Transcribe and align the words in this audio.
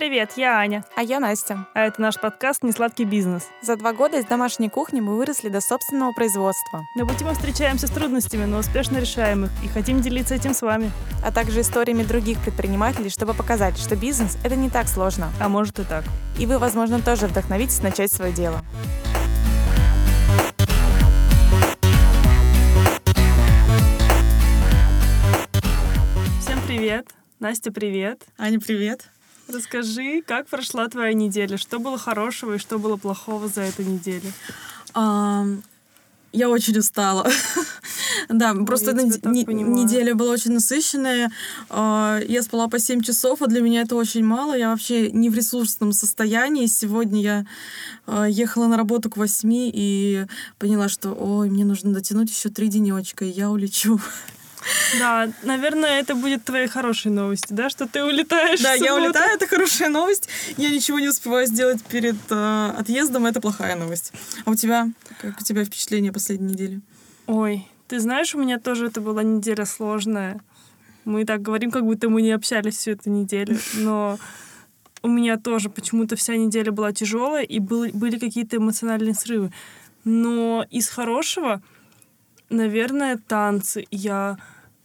Привет, 0.00 0.32
я 0.36 0.56
Аня. 0.56 0.82
А 0.96 1.02
я 1.02 1.20
Настя. 1.20 1.66
А 1.74 1.80
это 1.84 2.00
наш 2.00 2.18
подкаст 2.18 2.62
«Несладкий 2.62 3.04
бизнес». 3.04 3.46
За 3.60 3.76
два 3.76 3.92
года 3.92 4.18
из 4.18 4.24
домашней 4.24 4.70
кухни 4.70 4.98
мы 5.00 5.14
выросли 5.14 5.50
до 5.50 5.60
собственного 5.60 6.12
производства. 6.12 6.86
На 6.96 7.04
пути 7.04 7.22
мы 7.22 7.34
встречаемся 7.34 7.86
с 7.86 7.90
трудностями, 7.90 8.46
но 8.46 8.60
успешно 8.60 8.96
решаем 8.96 9.44
их 9.44 9.50
и 9.62 9.68
хотим 9.68 10.00
делиться 10.00 10.34
этим 10.34 10.54
с 10.54 10.62
вами. 10.62 10.90
А 11.22 11.30
также 11.30 11.60
историями 11.60 12.02
других 12.02 12.40
предпринимателей, 12.40 13.10
чтобы 13.10 13.34
показать, 13.34 13.76
что 13.76 13.94
бизнес— 13.94 14.38
это 14.42 14.56
не 14.56 14.70
так 14.70 14.88
сложно. 14.88 15.30
А 15.38 15.50
может 15.50 15.78
и 15.78 15.84
так. 15.84 16.04
И 16.38 16.46
вы, 16.46 16.56
возможно, 16.56 17.02
тоже 17.02 17.26
вдохновитесь 17.26 17.82
начать 17.82 18.10
свое 18.10 18.32
дело. 18.32 18.62
Всем 26.40 26.58
привет. 26.66 27.06
Настя, 27.38 27.70
привет. 27.70 28.22
Аня, 28.38 28.58
привет. 28.58 29.10
Расскажи, 29.52 30.22
как 30.22 30.46
прошла 30.46 30.88
твоя 30.88 31.12
неделя? 31.12 31.56
Что 31.56 31.78
было 31.78 31.98
хорошего 31.98 32.54
и 32.54 32.58
что 32.58 32.78
было 32.78 32.96
плохого 32.96 33.48
за 33.48 33.62
эту 33.62 33.82
неделю? 33.82 34.32
А, 34.94 35.44
я 36.32 36.48
очень 36.48 36.78
устала. 36.78 37.28
да, 38.28 38.54
просто 38.54 38.92
тебя 38.92 39.12
так 39.12 39.32
не- 39.32 39.44
неделя 39.44 40.14
была 40.14 40.32
очень 40.32 40.52
насыщенная. 40.52 41.30
А, 41.68 42.20
я 42.28 42.42
спала 42.42 42.68
по 42.68 42.78
7 42.78 43.02
часов, 43.02 43.42
а 43.42 43.46
для 43.46 43.60
меня 43.60 43.82
это 43.82 43.96
очень 43.96 44.24
мало. 44.24 44.56
Я 44.56 44.70
вообще 44.70 45.10
не 45.10 45.30
в 45.30 45.34
ресурсном 45.34 45.92
состоянии. 45.92 46.66
Сегодня 46.66 47.20
я 47.20 47.46
а, 48.06 48.26
ехала 48.26 48.66
на 48.68 48.76
работу 48.76 49.10
к 49.10 49.16
8 49.16 49.50
и 49.52 50.26
поняла, 50.58 50.88
что 50.88 51.12
ой, 51.12 51.50
мне 51.50 51.64
нужно 51.64 51.92
дотянуть 51.92 52.30
еще 52.30 52.48
три 52.48 52.68
денечка, 52.68 53.24
и 53.24 53.30
я 53.30 53.50
улечу. 53.50 54.00
Да, 54.98 55.28
наверное, 55.42 56.00
это 56.00 56.14
будет 56.14 56.44
твоей 56.44 56.66
хорошей 56.68 57.10
новостью, 57.10 57.56
да, 57.56 57.70
что 57.70 57.86
ты 57.86 58.04
улетаешь. 58.04 58.60
Да, 58.60 58.74
я 58.74 58.94
улетаю, 58.94 59.34
это 59.34 59.46
хорошая 59.46 59.88
новость. 59.88 60.28
Я 60.56 60.70
ничего 60.70 60.98
не 61.00 61.08
успеваю 61.08 61.46
сделать 61.46 61.82
перед 61.84 62.16
э, 62.30 62.72
отъездом, 62.76 63.26
это 63.26 63.40
плохая 63.40 63.76
новость. 63.76 64.12
А 64.44 64.50
у 64.50 64.54
тебя? 64.54 64.88
Как 65.20 65.40
у 65.40 65.44
тебя 65.44 65.64
впечатление 65.64 66.12
последней 66.12 66.52
недели? 66.52 66.80
Ой, 67.26 67.66
ты 67.88 68.00
знаешь, 68.00 68.34
у 68.34 68.38
меня 68.38 68.58
тоже 68.58 68.86
это 68.86 69.00
была 69.00 69.22
неделя 69.22 69.64
сложная. 69.64 70.40
Мы 71.04 71.24
так 71.24 71.40
говорим, 71.40 71.70
как 71.70 71.84
будто 71.84 72.08
мы 72.10 72.20
не 72.20 72.32
общались 72.32 72.76
всю 72.76 72.90
эту 72.92 73.08
неделю, 73.10 73.58
но 73.74 74.18
у 75.02 75.08
меня 75.08 75.38
тоже 75.38 75.70
почему-то 75.70 76.16
вся 76.16 76.36
неделя 76.36 76.70
была 76.72 76.92
тяжелая, 76.92 77.42
и 77.44 77.58
был- 77.58 77.90
были 77.94 78.18
какие-то 78.18 78.58
эмоциональные 78.58 79.14
срывы. 79.14 79.50
Но 80.04 80.66
из 80.70 80.88
хорошего, 80.88 81.62
наверное, 82.50 83.16
танцы. 83.16 83.86
Я 83.90 84.36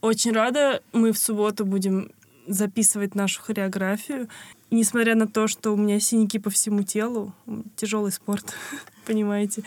очень 0.05 0.31
рада, 0.31 0.81
мы 0.93 1.11
в 1.11 1.17
субботу 1.17 1.65
будем 1.65 2.11
записывать 2.47 3.15
нашу 3.15 3.41
хореографию. 3.41 4.27
И 4.69 4.75
несмотря 4.75 5.15
на 5.15 5.27
то, 5.27 5.47
что 5.47 5.71
у 5.71 5.77
меня 5.77 5.99
синяки 5.99 6.39
по 6.39 6.49
всему 6.49 6.83
телу, 6.83 7.33
тяжелый 7.75 8.11
спорт, 8.11 8.53
понимаете, 9.05 9.63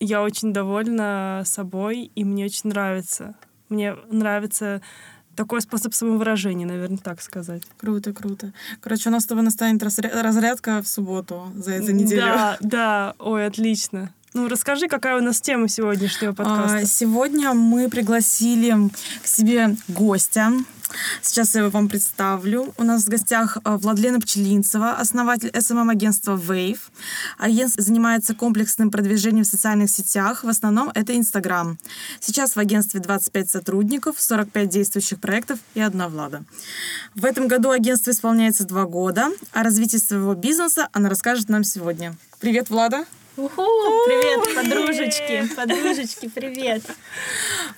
я 0.00 0.22
очень 0.22 0.52
довольна 0.52 1.42
собой, 1.44 2.10
и 2.14 2.24
мне 2.24 2.44
очень 2.44 2.70
нравится. 2.70 3.34
Мне 3.68 3.96
нравится 4.10 4.82
такой 5.34 5.60
способ 5.60 5.94
самовыражения, 5.94 6.66
наверное, 6.66 6.98
так 6.98 7.20
сказать. 7.20 7.62
Круто, 7.78 8.12
круто. 8.12 8.52
Короче, 8.80 9.08
у 9.08 9.12
нас 9.12 9.24
с 9.24 9.26
тобой 9.26 9.44
настанет 9.44 9.82
разря- 9.82 10.22
разрядка 10.22 10.82
в 10.82 10.88
субботу 10.88 11.52
за 11.54 11.72
эту 11.72 11.92
неделю. 11.92 12.22
Да, 12.22 12.56
да, 12.60 13.14
ой, 13.18 13.46
отлично. 13.46 14.12
Ну, 14.36 14.48
расскажи, 14.48 14.86
какая 14.86 15.16
у 15.16 15.22
нас 15.22 15.40
тема 15.40 15.66
сегодняшнего 15.66 16.34
подкаста. 16.34 16.76
А, 16.76 16.84
Сегодня 16.84 17.54
мы 17.54 17.88
пригласили 17.88 18.90
к 19.22 19.26
себе 19.26 19.76
гостя. 19.88 20.52
Сейчас 21.22 21.54
я 21.54 21.62
его 21.62 21.70
вам 21.70 21.88
представлю. 21.88 22.74
У 22.76 22.84
нас 22.84 23.04
в 23.04 23.08
гостях 23.08 23.56
а, 23.64 23.78
Владлена 23.78 24.20
Пчелинцева, 24.20 24.90
основатель 24.90 25.50
СММ-агентства 25.58 26.36
Wave. 26.36 26.80
Агентство 27.38 27.82
занимается 27.82 28.34
комплексным 28.34 28.90
продвижением 28.90 29.44
в 29.44 29.48
социальных 29.48 29.88
сетях. 29.88 30.44
В 30.44 30.48
основном 30.50 30.90
это 30.94 31.16
Инстаграм. 31.16 31.78
Сейчас 32.20 32.56
в 32.56 32.58
агентстве 32.58 33.00
25 33.00 33.48
сотрудников, 33.48 34.16
45 34.20 34.68
действующих 34.68 35.18
проектов 35.18 35.60
и 35.72 35.80
одна 35.80 36.10
Влада. 36.10 36.44
В 37.14 37.24
этом 37.24 37.48
году 37.48 37.70
агентство 37.70 38.10
исполняется 38.10 38.66
два 38.66 38.84
года. 38.84 39.28
О 39.52 39.62
развитии 39.62 39.96
своего 39.96 40.34
бизнеса 40.34 40.90
она 40.92 41.08
расскажет 41.08 41.48
нам 41.48 41.64
сегодня. 41.64 42.14
Привет, 42.38 42.68
Влада. 42.68 43.06
Уху! 43.36 43.62
Привет, 44.06 44.54
подружечки! 44.54 45.46
Подружечки, 45.54 46.28
привет! 46.34 46.82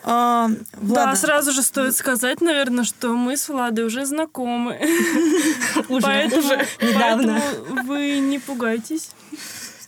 А, 0.05 0.49
Да, 0.49 0.57
Влада, 0.81 1.17
сразу 1.17 1.53
же 1.53 1.63
стоит 1.63 1.97
сказать, 1.97 2.41
наверное, 2.41 2.85
что 2.85 3.09
мы 3.09 3.37
с 3.37 3.49
Владой 3.49 3.85
уже 3.87 4.07
знакомы. 4.07 4.79
Уже, 5.89 6.03
Поэтому, 6.07 6.43
уже 6.47 6.67
недавно. 6.81 7.43
поэтому 7.43 7.83
вы 7.85 8.19
не 8.19 8.39
пугайтесь. 8.39 9.11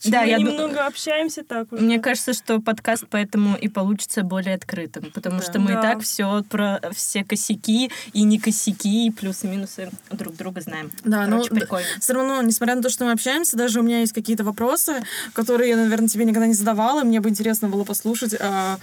Да, 0.05 0.23
мы 0.23 0.29
я 0.29 0.39
ду- 0.39 0.45
немного 0.45 0.87
общаемся 0.87 1.43
так 1.45 1.73
уже. 1.73 1.83
Мне 1.83 1.99
кажется, 2.01 2.33
что 2.33 2.61
подкаст 2.61 3.05
поэтому 3.11 3.57
и 3.57 3.69
получится 3.69 4.23
более 4.23 4.55
открытым, 4.55 5.11
потому 5.13 5.39
Да. 5.39 5.43
что 5.45 5.59
мы 5.59 5.73
Да. 5.73 5.79
и 5.79 5.83
так 5.83 6.01
все 6.03 6.43
про 6.49 6.81
все 6.95 7.23
косяки 7.25 7.91
и 8.13 8.23
не 8.23 8.39
косяки, 8.39 9.07
и 9.07 9.11
плюсы-минусы 9.11 9.91
друг 10.11 10.37
друга 10.37 10.61
знаем. 10.63 10.91
Да, 11.05 11.27
ну, 11.27 11.33
Короче, 11.37 11.51
да, 11.51 11.57
прикольно. 11.61 11.87
все 12.01 12.13
равно, 12.15 12.41
несмотря 12.43 12.75
на 12.77 12.83
то, 12.83 12.89
что 12.91 13.05
мы 13.05 13.13
общаемся, 13.13 13.57
даже 13.57 13.81
у 13.81 13.83
меня 13.83 14.01
есть 14.01 14.13
какие-то 14.13 14.45
вопросы, 14.45 15.03
которые 15.35 15.71
я, 15.71 15.77
наверное, 15.77 16.09
тебе 16.09 16.25
никогда 16.25 16.47
не 16.47 16.55
задавала, 16.55 17.03
и 17.03 17.05
мне 17.05 17.21
бы 17.21 17.29
интересно 17.29 17.69
было 17.69 17.85
послушать. 17.85 18.35
а, 18.41 18.79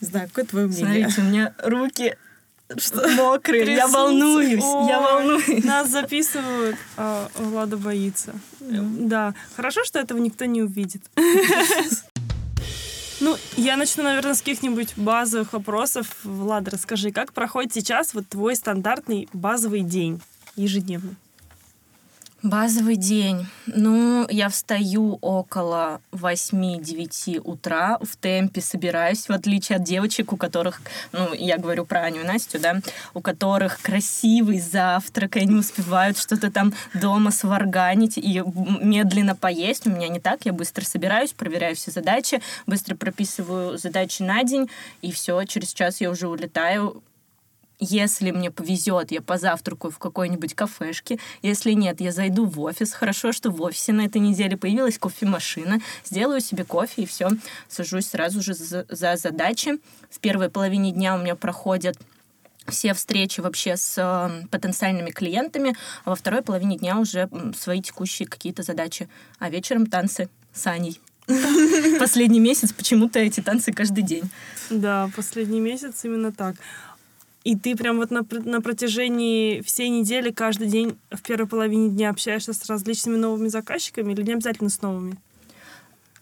не 0.00 0.08
знаю, 0.08 0.28
какое 0.28 0.44
твое 0.44 0.66
мнение? 0.66 1.08
Смотрите, 1.10 1.20
у 1.20 1.24
меня 1.24 1.54
руки 1.62 2.16
мокрые, 3.16 3.60
я 3.60 3.66
Трясутся. 3.66 3.98
волнуюсь, 3.98 4.62
я 4.88 5.00
Ой, 5.00 5.04
волнуюсь. 5.04 5.64
Нас 5.64 5.88
записывают, 5.90 6.76
а 6.96 7.28
Влада 7.36 7.76
боится. 7.76 8.34
Да. 8.60 9.34
Хорошо, 9.56 9.84
что 9.84 9.98
этого 9.98 10.18
никто 10.18 10.44
не 10.44 10.62
увидит. 10.62 11.02
Ну, 13.20 13.36
я 13.56 13.76
начну, 13.76 14.02
наверное, 14.02 14.34
с 14.34 14.40
каких-нибудь 14.40 14.94
базовых 14.96 15.52
вопросов. 15.52 16.08
Влада, 16.24 16.72
расскажи, 16.72 17.12
как 17.12 17.32
проходит 17.32 17.72
сейчас 17.72 18.12
вот 18.12 18.28
твой 18.28 18.56
стандартный 18.56 19.28
базовый 19.32 19.82
день 19.82 20.20
ежедневный? 20.56 21.14
Базовый 22.44 22.96
день. 22.96 23.46
Ну, 23.64 24.26
я 24.28 24.50
встаю 24.50 25.18
около 25.22 26.02
8-9 26.12 27.40
утра, 27.42 27.96
в 28.02 28.16
темпе 28.16 28.60
собираюсь, 28.60 29.30
в 29.30 29.32
отличие 29.32 29.76
от 29.76 29.84
девочек, 29.84 30.30
у 30.30 30.36
которых, 30.36 30.82
ну, 31.12 31.32
я 31.32 31.56
говорю 31.56 31.86
про 31.86 32.02
Аню 32.02 32.20
и 32.20 32.24
Настю, 32.24 32.60
да, 32.60 32.82
у 33.14 33.22
которых 33.22 33.80
красивый 33.80 34.60
завтрак, 34.60 35.38
и 35.38 35.40
они 35.40 35.54
успевают 35.54 36.18
что-то 36.18 36.50
там 36.50 36.74
дома 36.92 37.30
сварганить 37.30 38.18
и 38.18 38.42
медленно 38.44 39.34
поесть. 39.34 39.86
У 39.86 39.90
меня 39.90 40.08
не 40.08 40.20
так, 40.20 40.40
я 40.44 40.52
быстро 40.52 40.84
собираюсь, 40.84 41.32
проверяю 41.32 41.74
все 41.76 41.92
задачи, 41.92 42.42
быстро 42.66 42.94
прописываю 42.94 43.78
задачи 43.78 44.20
на 44.20 44.44
день, 44.44 44.68
и 45.00 45.12
все, 45.12 45.42
через 45.44 45.72
час 45.72 46.02
я 46.02 46.10
уже 46.10 46.28
улетаю 46.28 47.02
если 47.80 48.30
мне 48.30 48.50
повезет, 48.50 49.10
я 49.10 49.20
позавтракаю 49.20 49.90
в 49.90 49.98
какой-нибудь 49.98 50.54
кафешке. 50.54 51.18
Если 51.42 51.72
нет, 51.72 52.00
я 52.00 52.12
зайду 52.12 52.46
в 52.46 52.60
офис. 52.60 52.92
Хорошо, 52.92 53.32
что 53.32 53.50
в 53.50 53.60
офисе 53.62 53.92
на 53.92 54.02
этой 54.02 54.20
неделе 54.20 54.56
появилась 54.56 54.98
кофемашина. 54.98 55.80
Сделаю 56.04 56.40
себе 56.40 56.64
кофе 56.64 57.02
и 57.02 57.06
все. 57.06 57.30
Сажусь 57.68 58.06
сразу 58.06 58.40
же 58.40 58.54
за, 58.54 58.86
за 58.88 59.16
задачи. 59.16 59.78
В 60.10 60.20
первой 60.20 60.50
половине 60.50 60.92
дня 60.92 61.16
у 61.16 61.18
меня 61.18 61.34
проходят 61.34 61.98
все 62.68 62.94
встречи 62.94 63.40
вообще 63.40 63.76
с 63.76 63.94
э, 63.98 64.46
потенциальными 64.48 65.10
клиентами, 65.10 65.76
а 66.04 66.10
во 66.10 66.16
второй 66.16 66.42
половине 66.42 66.78
дня 66.78 66.98
уже 66.98 67.28
свои 67.58 67.82
текущие 67.82 68.26
какие-то 68.26 68.62
задачи. 68.62 69.08
А 69.38 69.50
вечером 69.50 69.86
танцы 69.86 70.30
с 70.52 70.66
Аней. 70.66 71.00
Последний 71.98 72.40
месяц 72.40 72.72
почему-то 72.72 73.18
эти 73.18 73.40
танцы 73.40 73.72
каждый 73.72 74.02
день. 74.02 74.30
Да, 74.70 75.10
последний 75.16 75.60
месяц 75.60 76.04
именно 76.04 76.32
так. 76.32 76.56
И 77.44 77.56
ты 77.56 77.76
прям 77.76 77.98
вот 77.98 78.10
на, 78.10 78.26
на 78.30 78.62
протяжении 78.62 79.60
всей 79.60 79.90
недели 79.90 80.30
каждый 80.30 80.66
день 80.66 80.98
в 81.10 81.22
первой 81.22 81.46
половине 81.46 81.90
дня 81.90 82.08
общаешься 82.08 82.54
с 82.54 82.66
различными 82.66 83.16
новыми 83.16 83.48
заказчиками 83.48 84.12
или 84.12 84.22
не 84.22 84.32
обязательно 84.32 84.70
с 84.70 84.80
новыми? 84.80 85.18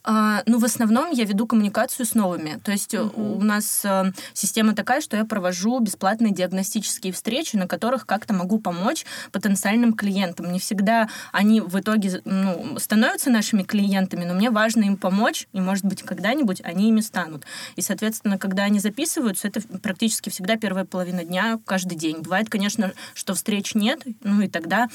А, 0.03 0.43
ну, 0.45 0.59
в 0.59 0.65
основном 0.65 1.11
я 1.11 1.23
веду 1.23 1.47
коммуникацию 1.47 2.05
с 2.05 2.13
новыми. 2.13 2.59
То 2.63 2.71
есть 2.71 2.93
э, 2.93 3.01
у 3.01 3.41
нас 3.41 3.85
э, 3.85 4.11
система 4.33 4.75
такая, 4.75 4.99
что 4.99 5.15
я 5.15 5.23
провожу 5.23 5.79
бесплатные 5.79 6.33
диагностические 6.33 7.13
встречи, 7.13 7.55
на 7.55 7.67
которых 7.67 8.05
как-то 8.05 8.33
могу 8.33 8.59
помочь 8.59 9.05
потенциальным 9.31 9.93
клиентам. 9.93 10.51
Не 10.51 10.59
всегда 10.59 11.07
они 11.31 11.61
в 11.61 11.79
итоге 11.79 12.21
ну, 12.25 12.77
становятся 12.79 13.29
нашими 13.29 13.63
клиентами, 13.63 14.25
но 14.25 14.33
мне 14.33 14.49
важно 14.49 14.83
им 14.83 14.97
помочь, 14.97 15.47
и, 15.53 15.61
может 15.61 15.85
быть, 15.85 16.03
когда-нибудь 16.03 16.61
они 16.65 16.89
ими 16.89 16.99
станут. 16.99 17.45
И, 17.77 17.81
соответственно, 17.81 18.37
когда 18.37 18.63
они 18.63 18.79
записываются, 18.79 19.47
это 19.47 19.61
практически 19.79 20.29
всегда 20.29 20.57
первая 20.57 20.83
половина 20.83 21.23
дня, 21.23 21.59
каждый 21.65 21.97
день. 21.97 22.17
Бывает, 22.19 22.49
конечно, 22.49 22.91
что 23.13 23.33
встреч 23.35 23.73
нет, 23.73 24.01
ну 24.21 24.41
и 24.41 24.49
тогда 24.49 24.89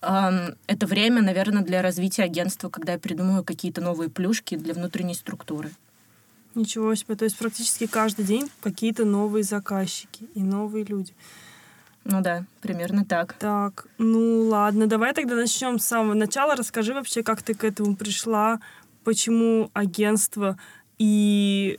это 0.00 0.86
время, 0.86 1.22
наверное, 1.22 1.62
для 1.62 1.82
развития 1.82 2.24
агентства, 2.24 2.68
когда 2.68 2.92
я 2.92 2.98
придумываю 2.98 3.44
какие-то 3.44 3.80
новые 3.80 4.10
плюшки 4.10 4.56
для 4.56 4.74
внутренней 4.74 5.14
структуры. 5.14 5.70
Ничего 6.54 6.94
себе. 6.94 7.14
То 7.14 7.24
есть 7.24 7.36
практически 7.36 7.86
каждый 7.86 8.24
день 8.24 8.50
какие-то 8.60 9.04
новые 9.04 9.44
заказчики 9.44 10.28
и 10.34 10.42
новые 10.42 10.84
люди. 10.84 11.14
Ну 12.04 12.22
да, 12.22 12.44
примерно 12.60 13.04
так. 13.04 13.34
Так, 13.34 13.86
ну 13.98 14.48
ладно, 14.48 14.86
давай 14.86 15.12
тогда 15.12 15.34
начнем 15.34 15.78
с 15.78 15.84
самого 15.84 16.14
начала. 16.14 16.56
Расскажи 16.56 16.94
вообще, 16.94 17.22
как 17.22 17.42
ты 17.42 17.54
к 17.54 17.64
этому 17.64 17.96
пришла, 17.96 18.60
почему 19.04 19.70
агентство 19.74 20.58
и... 20.98 21.78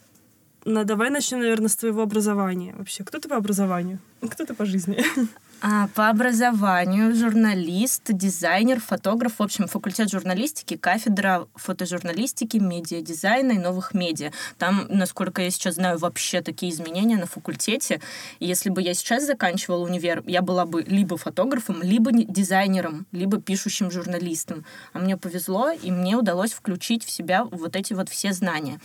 Ну, 0.66 0.84
давай 0.84 1.10
начнем, 1.10 1.40
наверное, 1.40 1.70
с 1.70 1.76
твоего 1.76 2.02
образования. 2.02 2.76
Вообще, 2.78 3.04
кто 3.04 3.18
ты 3.18 3.28
по 3.30 3.38
образованию? 3.38 4.00
Кто 4.22 4.46
ты 4.46 4.54
по 4.54 4.66
жизни? 4.66 5.04
А, 5.62 5.88
по 5.90 6.08
образованию 6.08 7.14
журналист, 7.14 8.04
дизайнер, 8.08 8.80
фотограф, 8.80 9.40
в 9.40 9.44
общем, 9.44 9.68
факультет 9.68 10.10
журналистики, 10.10 10.78
кафедра 10.78 11.48
фотожурналистики, 11.56 12.58
медиадизайна 12.58 13.54
и 13.54 13.58
новых 13.58 13.94
медиа. 13.94 14.32
Там, 14.58 14.86
насколько 14.88 15.42
я 15.42 15.52
сейчас 15.52 15.76
знаю, 15.76 15.98
вообще 15.98 16.42
такие 16.42 16.72
изменения 16.72 17.18
на 17.18 17.26
факультете. 17.26 18.00
Если 18.40 18.70
бы 18.70 18.82
я 18.82 18.94
сейчас 18.94 19.26
заканчивала 19.26 19.84
универ, 19.86 20.24
я 20.26 20.42
была 20.42 20.66
бы 20.66 20.82
либо 20.82 21.18
фотографом, 21.18 21.84
либо 21.84 22.14
не- 22.14 22.26
дизайнером, 22.26 23.06
либо 23.12 23.42
пишущим 23.42 23.92
журналистом. 23.92 24.64
А 24.94 25.00
мне 25.00 25.18
повезло, 25.18 25.72
и 25.72 25.92
мне 25.92 26.16
удалось 26.16 26.54
включить 26.54 27.04
в 27.04 27.10
себя 27.10 27.44
вот 27.44 27.76
эти 27.76 27.94
вот 27.94 28.08
все 28.08 28.32
знания. 28.32 28.80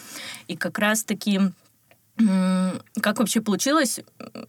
И 0.49 0.57
как 0.57 0.79
раз-таки 0.79 1.41
как 2.17 3.19
вообще 3.19 3.41
получилось, 3.41 4.01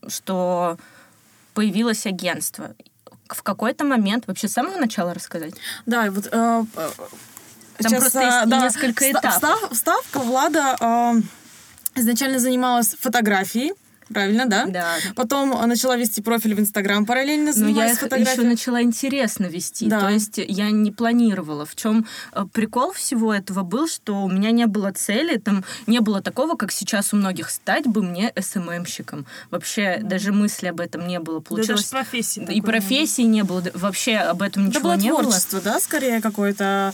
что 0.07 0.77
появилось 1.55 2.05
агентство? 2.05 2.75
В 3.29 3.41
какой-то 3.41 3.83
момент, 3.85 4.25
вообще 4.27 4.47
с 4.47 4.53
самого 4.53 4.77
начала 4.77 5.13
рассказать? 5.15 5.55
Да, 5.87 6.11
вот... 6.11 6.27
э, 6.31 6.63
э, 6.75 6.89
Там 7.79 7.91
просто 7.93 8.21
есть 8.21 8.37
э, 8.43 8.45
да, 8.45 8.61
несколько 8.61 9.11
этапов. 9.11 9.33
встав- 9.33 9.71
Вставка 9.71 10.19
Влада 10.19 10.75
э, 10.79 11.13
изначально 11.95 12.37
занималась 12.37 12.95
фотографией, 12.99 13.73
правильно, 14.09 14.45
да? 14.45 14.65
Да. 14.65 14.95
Потом 15.15 15.53
э, 15.53 15.65
начала 15.65 15.95
вести 15.97 16.21
профиль 16.21 16.55
в 16.55 16.59
Инстаграм, 16.59 17.05
параллельно 17.05 17.45
Но 17.45 17.49
я 17.49 17.53
занимаясь 17.53 18.01
их 18.01 18.17
еще 18.17 18.41
начала 18.41 18.81
интересно 18.81 19.45
вести. 19.45 19.87
Да. 19.87 20.01
То 20.01 20.09
есть 20.09 20.37
я 20.37 20.71
не 20.71 20.91
планировала. 20.91 21.65
В 21.65 21.75
чем 21.75 22.05
э, 22.31 22.45
прикол 22.51 22.91
всего 22.93 23.33
этого 23.33 23.63
был, 23.63 23.87
что 23.87 24.23
у 24.23 24.29
меня 24.29 24.51
не 24.51 24.67
было 24.67 24.91
цели, 24.91 25.37
там 25.37 25.63
не 25.87 25.99
было 25.99 26.21
такого, 26.21 26.55
как 26.55 26.71
сейчас 26.71 27.13
у 27.13 27.17
многих 27.17 27.49
стать 27.49 27.85
бы 27.85 28.01
мне 28.01 28.33
СММщиком. 28.39 29.25
Вообще 29.51 29.99
даже 30.01 30.31
мысли 30.31 30.67
об 30.67 30.79
этом 30.79 31.07
не 31.07 31.19
было. 31.19 31.39
Да 31.39 31.45
Получилось 31.45 31.89
даже 31.89 32.03
профессии 32.03 32.55
и 32.55 32.61
профессии 32.61 33.21
не 33.21 33.43
было, 33.43 33.61
да, 33.61 33.71
вообще 33.73 34.17
об 34.17 34.41
этом 34.41 34.63
Это 34.63 34.77
ничего 34.77 34.83
было 34.83 34.97
не 34.97 35.09
было. 35.09 35.23
творчество, 35.23 35.61
да, 35.61 35.79
скорее 35.79 36.21
какое-то. 36.21 36.93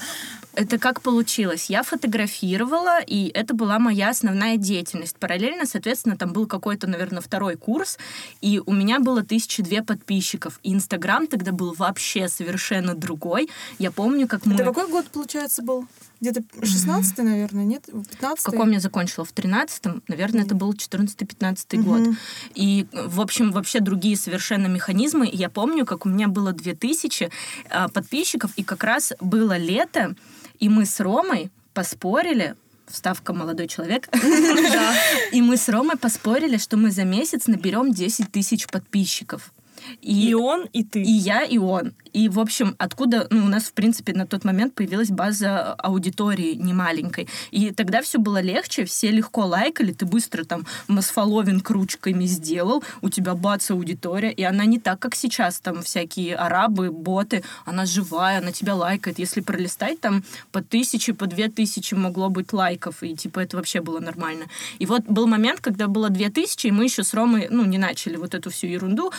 Это 0.53 0.77
как 0.77 1.01
получилось? 1.01 1.69
Я 1.69 1.83
фотографировала, 1.83 2.99
и 3.01 3.31
это 3.33 3.53
была 3.53 3.79
моя 3.79 4.09
основная 4.09 4.57
деятельность. 4.57 5.15
Параллельно, 5.17 5.65
соответственно, 5.65 6.17
там 6.17 6.33
был 6.33 6.45
какой-то, 6.45 6.87
наверное, 6.87 7.21
второй 7.21 7.55
курс, 7.55 7.97
и 8.41 8.61
у 8.65 8.73
меня 8.73 8.99
было 8.99 9.23
тысячи 9.23 9.63
две 9.63 9.81
подписчиков. 9.81 10.59
И 10.63 10.73
Инстаграм 10.73 11.27
тогда 11.27 11.51
был 11.51 11.73
вообще 11.73 12.27
совершенно 12.27 12.95
другой. 12.95 13.49
Я 13.79 13.91
помню, 13.91 14.27
как 14.27 14.45
мы... 14.45 14.55
Это 14.55 14.65
какой 14.65 14.89
год, 14.89 15.07
получается, 15.07 15.61
был? 15.61 15.87
Где-то 16.19 16.43
16 16.61 17.17
наверное, 17.19 17.63
нет? 17.63 17.85
15 17.85 18.45
В 18.45 18.51
каком 18.51 18.69
я 18.71 18.79
закончила? 18.79 19.25
В 19.25 19.33
13-м? 19.33 20.03
Наверное, 20.07 20.43
это 20.43 20.53
был 20.53 20.71
14-15 20.71 21.81
год. 21.81 22.15
И, 22.53 22.85
в 22.91 23.21
общем, 23.21 23.51
вообще 23.51 23.79
другие 23.79 24.15
совершенно 24.15 24.67
механизмы. 24.67 25.27
Я 25.31 25.49
помню, 25.49 25.85
как 25.85 26.05
у 26.05 26.09
меня 26.09 26.27
было 26.27 26.53
2000 26.53 27.31
а, 27.69 27.87
подписчиков, 27.89 28.51
и 28.55 28.63
как 28.63 28.83
раз 28.83 29.13
было 29.19 29.57
лето, 29.57 30.15
и 30.61 30.69
мы 30.69 30.85
с 30.85 30.99
Ромой 31.01 31.51
поспорили, 31.73 32.55
вставка 32.87 33.33
молодой 33.33 33.67
человек, 33.67 34.07
и 35.31 35.41
мы 35.41 35.57
с 35.57 35.67
Ромой 35.67 35.97
поспорили, 35.97 36.57
что 36.57 36.77
мы 36.77 36.91
за 36.91 37.03
месяц 37.03 37.47
наберем 37.47 37.91
10 37.91 38.31
тысяч 38.31 38.67
подписчиков. 38.67 39.51
И 40.01 40.33
он, 40.33 40.67
и 40.73 40.83
ты. 40.83 41.01
И 41.01 41.11
я, 41.11 41.43
и 41.43 41.57
он. 41.57 41.93
И, 42.13 42.27
в 42.29 42.39
общем, 42.39 42.75
откуда 42.77 43.27
ну, 43.29 43.45
у 43.45 43.47
нас, 43.47 43.63
в 43.63 43.73
принципе, 43.73 44.13
на 44.13 44.27
тот 44.27 44.43
момент 44.43 44.73
появилась 44.73 45.09
база 45.09 45.73
аудитории 45.73 46.55
немаленькой. 46.55 47.27
И 47.51 47.71
тогда 47.71 48.01
все 48.01 48.19
было 48.19 48.41
легче, 48.41 48.85
все 48.85 49.11
легко 49.11 49.45
лайкали, 49.45 49.93
ты 49.93 50.05
быстро 50.05 50.43
там 50.43 50.65
мосфоловинг 50.87 51.69
ручками 51.69 52.25
сделал, 52.25 52.83
у 53.01 53.09
тебя 53.09 53.33
бац, 53.35 53.71
аудитория, 53.71 54.31
и 54.31 54.43
она 54.43 54.65
не 54.65 54.79
так, 54.79 54.99
как 54.99 55.15
сейчас, 55.15 55.59
там 55.59 55.83
всякие 55.83 56.35
арабы, 56.35 56.91
боты, 56.91 57.43
она 57.65 57.85
живая, 57.85 58.39
она 58.39 58.51
тебя 58.51 58.75
лайкает. 58.75 59.19
Если 59.19 59.41
пролистать, 59.41 60.01
там 60.01 60.23
по 60.51 60.61
тысяче, 60.61 61.13
по 61.13 61.27
две 61.27 61.49
тысячи 61.49 61.93
могло 61.93 62.29
быть 62.29 62.53
лайков, 62.53 63.03
и 63.03 63.15
типа 63.15 63.39
это 63.39 63.57
вообще 63.57 63.81
было 63.81 63.99
нормально. 63.99 64.45
И 64.79 64.85
вот 64.85 65.03
был 65.03 65.27
момент, 65.27 65.61
когда 65.61 65.87
было 65.87 66.09
две 66.09 66.29
тысячи, 66.29 66.67
и 66.67 66.71
мы 66.71 66.85
еще 66.85 67.03
с 67.03 67.13
Ромой, 67.13 67.47
ну, 67.49 67.65
не 67.65 67.77
начали 67.77 68.17
вот 68.17 68.35
эту 68.35 68.49
всю 68.49 68.67
ерунду 68.67 69.11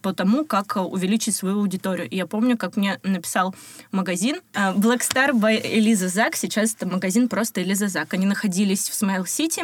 по 0.00 0.12
тому, 0.12 0.44
как 0.44 0.76
а, 0.76 0.82
увеличить 0.82 1.34
свою 1.34 1.60
аудиторию. 1.60 2.08
И 2.08 2.16
я 2.16 2.26
помню, 2.26 2.56
как 2.56 2.76
мне 2.76 2.98
написал 3.02 3.54
магазин 3.92 4.40
а, 4.54 4.72
Black 4.74 5.00
Star 5.00 5.32
by 5.32 5.60
Элиза 5.62 6.08
Зак. 6.08 6.36
Сейчас 6.36 6.74
это 6.74 6.86
магазин 6.86 7.28
просто 7.28 7.62
Элиза 7.62 7.88
Зак. 7.88 8.14
Они 8.14 8.26
находились 8.26 8.88
в 8.88 8.94
Смайл 8.94 9.26
Сити, 9.26 9.62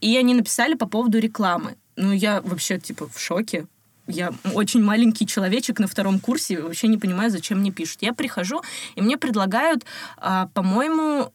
и 0.00 0.16
они 0.16 0.34
написали 0.34 0.74
по 0.74 0.86
поводу 0.86 1.18
рекламы. 1.18 1.76
Ну, 1.96 2.12
я 2.12 2.40
вообще, 2.42 2.78
типа, 2.78 3.08
в 3.08 3.18
шоке. 3.18 3.66
Я 4.06 4.32
очень 4.54 4.82
маленький 4.82 5.26
человечек 5.26 5.78
на 5.78 5.86
втором 5.86 6.18
курсе, 6.18 6.60
вообще 6.60 6.88
не 6.88 6.96
понимаю, 6.96 7.30
зачем 7.30 7.58
мне 7.58 7.70
пишут. 7.70 7.98
Я 8.00 8.14
прихожу, 8.14 8.62
и 8.94 9.02
мне 9.02 9.18
предлагают, 9.18 9.84
а, 10.16 10.48
по-моему, 10.54 11.32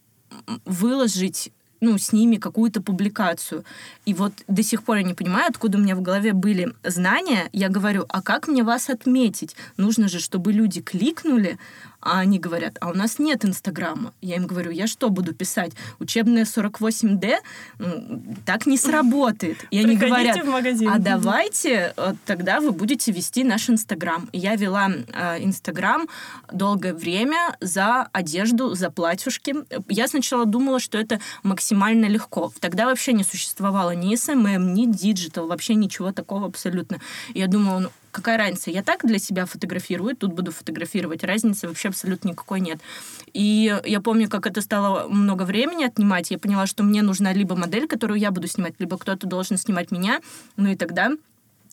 выложить 0.64 1.52
ну, 1.84 1.98
с 1.98 2.12
ними 2.12 2.36
какую-то 2.36 2.80
публикацию. 2.80 3.64
И 4.06 4.14
вот 4.14 4.32
до 4.48 4.62
сих 4.62 4.82
пор 4.82 4.96
я 4.96 5.02
не 5.02 5.14
понимаю, 5.14 5.46
откуда 5.48 5.78
у 5.78 5.80
меня 5.80 5.94
в 5.94 6.02
голове 6.02 6.32
были 6.32 6.72
знания. 6.82 7.48
Я 7.52 7.68
говорю, 7.68 8.06
а 8.08 8.22
как 8.22 8.48
мне 8.48 8.62
вас 8.62 8.88
отметить? 8.88 9.54
Нужно 9.76 10.08
же, 10.08 10.18
чтобы 10.18 10.52
люди 10.52 10.80
кликнули, 10.80 11.58
а 12.04 12.20
они 12.20 12.38
говорят, 12.38 12.76
а 12.80 12.90
у 12.90 12.94
нас 12.94 13.18
нет 13.18 13.44
Инстаграма. 13.44 14.12
Я 14.20 14.36
им 14.36 14.46
говорю, 14.46 14.70
я 14.70 14.86
что 14.86 15.08
буду 15.08 15.34
писать? 15.34 15.72
Учебная 15.98 16.44
48D? 16.44 17.36
Ну, 17.78 18.22
так 18.44 18.66
не 18.66 18.76
сработает. 18.76 19.64
И 19.70 19.78
они 19.78 19.96
говорят, 19.96 20.38
а 20.86 20.98
давайте 20.98 21.94
э, 21.96 22.14
тогда 22.26 22.60
вы 22.60 22.72
будете 22.72 23.10
вести 23.10 23.42
наш 23.42 23.70
Инстаграм. 23.70 24.28
И 24.32 24.38
Я 24.38 24.56
вела 24.56 24.90
э, 24.90 25.42
Инстаграм 25.42 26.06
долгое 26.52 26.92
время 26.92 27.56
за 27.60 28.08
одежду, 28.12 28.74
за 28.74 28.90
платьюшки. 28.90 29.54
Я 29.88 30.06
сначала 30.06 30.44
думала, 30.44 30.80
что 30.80 30.98
это 30.98 31.20
максимально 31.42 32.06
легко. 32.06 32.52
Тогда 32.60 32.86
вообще 32.86 33.14
не 33.14 33.24
существовало 33.24 33.94
ни 33.94 34.14
SMM, 34.14 34.74
ни 34.74 34.86
digital, 34.86 35.46
вообще 35.46 35.74
ничего 35.74 36.12
такого 36.12 36.46
абсолютно. 36.46 37.00
Я 37.34 37.46
думала, 37.46 37.78
ну, 37.78 37.90
какая 38.14 38.38
разница? 38.38 38.70
Я 38.70 38.82
так 38.82 39.04
для 39.04 39.18
себя 39.18 39.44
фотографирую, 39.44 40.16
тут 40.16 40.32
буду 40.32 40.52
фотографировать. 40.52 41.24
Разницы 41.24 41.68
вообще 41.68 41.88
абсолютно 41.88 42.28
никакой 42.28 42.60
нет. 42.60 42.78
И 43.32 43.78
я 43.84 44.00
помню, 44.00 44.30
как 44.30 44.46
это 44.46 44.60
стало 44.60 45.08
много 45.08 45.42
времени 45.42 45.84
отнимать. 45.84 46.30
Я 46.30 46.38
поняла, 46.38 46.66
что 46.66 46.82
мне 46.82 47.02
нужна 47.02 47.32
либо 47.32 47.56
модель, 47.56 47.86
которую 47.86 48.18
я 48.18 48.30
буду 48.30 48.46
снимать, 48.46 48.74
либо 48.78 48.96
кто-то 48.96 49.26
должен 49.26 49.58
снимать 49.58 49.90
меня. 49.90 50.20
Ну 50.56 50.70
и 50.70 50.76
тогда 50.76 51.10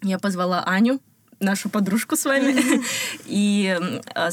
я 0.02 0.18
позвала 0.18 0.64
Аню, 0.66 1.00
нашу 1.42 1.70
подружку 1.70 2.16
с 2.16 2.26
вами. 2.26 2.82
И 3.26 3.78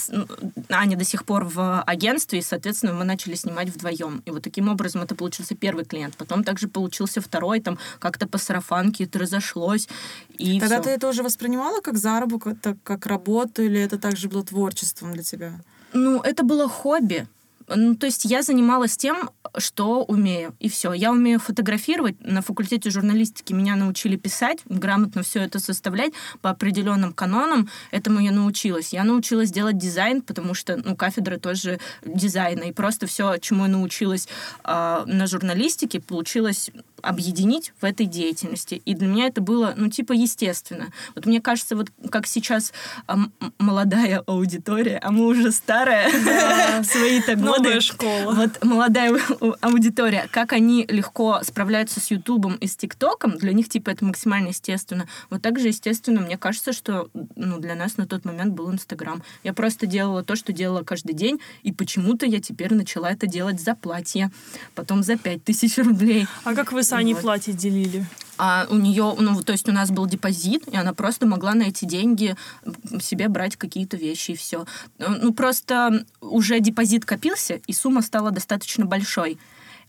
ну, 0.08 0.26
Аня 0.68 0.96
до 0.96 1.04
сих 1.04 1.24
пор 1.24 1.44
в 1.44 1.82
агентстве, 1.82 2.38
и, 2.38 2.42
соответственно, 2.42 2.92
мы 2.92 3.04
начали 3.04 3.34
снимать 3.34 3.68
вдвоем. 3.68 4.22
И 4.26 4.30
вот 4.30 4.42
таким 4.42 4.68
образом 4.68 5.02
это 5.02 5.14
получился 5.14 5.54
первый 5.54 5.84
клиент. 5.84 6.16
Потом 6.16 6.44
также 6.44 6.68
получился 6.68 7.20
второй, 7.20 7.60
там 7.60 7.78
как-то 7.98 8.26
по 8.26 8.38
сарафанке 8.38 9.04
это 9.04 9.18
разошлось. 9.18 9.88
И 10.38 10.60
Тогда 10.60 10.80
ты 10.80 10.90
это 10.90 11.08
уже 11.08 11.22
воспринимала 11.22 11.80
как 11.80 11.96
заработок, 11.96 12.76
как 12.82 13.06
работу, 13.06 13.62
или 13.62 13.80
это 13.80 13.98
также 13.98 14.28
было 14.28 14.44
творчеством 14.44 15.12
для 15.12 15.22
тебя? 15.22 15.52
Ну, 15.92 16.20
это 16.20 16.42
было 16.42 16.68
хобби. 16.68 17.26
Ну, 17.74 17.94
то 17.94 18.06
есть 18.06 18.24
я 18.24 18.42
занималась 18.42 18.96
тем, 18.96 19.30
что 19.56 20.04
умею, 20.04 20.54
и 20.58 20.68
все. 20.68 20.92
Я 20.92 21.12
умею 21.12 21.38
фотографировать. 21.38 22.16
На 22.20 22.42
факультете 22.42 22.90
журналистики 22.90 23.52
меня 23.52 23.76
научили 23.76 24.16
писать, 24.16 24.60
грамотно 24.66 25.22
все 25.22 25.40
это 25.40 25.58
составлять 25.58 26.12
по 26.40 26.50
определенным 26.50 27.12
канонам. 27.12 27.68
Этому 27.90 28.20
я 28.20 28.32
научилась. 28.32 28.92
Я 28.92 29.04
научилась 29.04 29.50
делать 29.50 29.78
дизайн, 29.78 30.22
потому 30.22 30.54
что, 30.54 30.76
ну, 30.76 30.96
кафедра 30.96 31.38
тоже 31.38 31.78
дизайна. 32.04 32.64
И 32.64 32.72
просто 32.72 33.06
все, 33.06 33.36
чему 33.38 33.64
я 33.64 33.68
научилась 33.68 34.28
а, 34.64 35.04
на 35.06 35.26
журналистике, 35.26 36.00
получилось 36.00 36.70
объединить 37.02 37.72
в 37.80 37.84
этой 37.84 38.06
деятельности. 38.06 38.82
И 38.84 38.94
для 38.94 39.06
меня 39.06 39.26
это 39.26 39.40
было, 39.40 39.74
ну, 39.76 39.88
типа, 39.88 40.12
естественно. 40.12 40.88
Вот 41.14 41.26
мне 41.26 41.40
кажется, 41.40 41.76
вот 41.76 41.88
как 42.10 42.26
сейчас 42.26 42.72
м- 43.06 43.32
молодая 43.58 44.20
аудитория, 44.26 44.98
а 45.02 45.10
мы 45.10 45.26
уже 45.26 45.52
старая 45.52 46.10
в 46.82 46.84
свои-то 46.84 47.36
годы. 47.36 47.80
Школа. 47.80 48.34
Вот 48.34 48.64
молодая 48.64 49.18
аудитория, 49.60 50.28
как 50.30 50.52
они 50.52 50.84
легко 50.88 51.40
справляются 51.42 52.00
с 52.00 52.10
Ютубом 52.10 52.54
и 52.56 52.66
с 52.66 52.76
ТикТоком, 52.76 53.36
для 53.38 53.52
них, 53.52 53.68
типа, 53.68 53.90
это 53.90 54.04
максимально 54.04 54.48
естественно. 54.48 55.08
Вот 55.30 55.42
так 55.42 55.58
же, 55.58 55.68
естественно, 55.68 56.20
мне 56.20 56.36
кажется, 56.36 56.72
что 56.72 57.08
ну, 57.36 57.58
для 57.58 57.74
нас 57.74 57.96
на 57.96 58.06
тот 58.06 58.24
момент 58.24 58.54
был 58.54 58.72
Инстаграм. 58.72 59.22
Я 59.44 59.52
просто 59.52 59.86
делала 59.86 60.22
то, 60.22 60.36
что 60.36 60.52
делала 60.52 60.82
каждый 60.82 61.14
день, 61.14 61.40
и 61.62 61.72
почему-то 61.72 62.26
я 62.26 62.40
теперь 62.40 62.74
начала 62.74 63.10
это 63.10 63.26
делать 63.26 63.60
за 63.60 63.74
платье, 63.74 64.30
потом 64.74 65.02
за 65.02 65.16
пять 65.16 65.44
тысяч 65.44 65.78
рублей. 65.78 66.26
А 66.44 66.54
как 66.54 66.72
вы 66.72 66.82
Аней 66.96 67.14
Вот. 67.14 67.22
платье 67.22 67.52
делили? 67.52 68.06
А 68.38 68.66
у 68.70 68.76
нее, 68.76 69.16
ну, 69.18 69.42
то 69.42 69.52
есть 69.52 69.68
у 69.68 69.72
нас 69.72 69.90
был 69.90 70.06
депозит, 70.06 70.68
и 70.68 70.76
она 70.76 70.94
просто 70.94 71.26
могла 71.26 71.54
на 71.54 71.64
эти 71.64 71.84
деньги 71.84 72.36
себе 73.00 73.28
брать 73.28 73.56
какие-то 73.56 73.96
вещи 73.96 74.32
и 74.32 74.36
все. 74.36 74.64
Ну, 74.98 75.34
просто 75.34 76.04
уже 76.20 76.60
депозит 76.60 77.04
копился, 77.04 77.54
и 77.66 77.72
сумма 77.72 78.00
стала 78.00 78.30
достаточно 78.30 78.86
большой. 78.86 79.38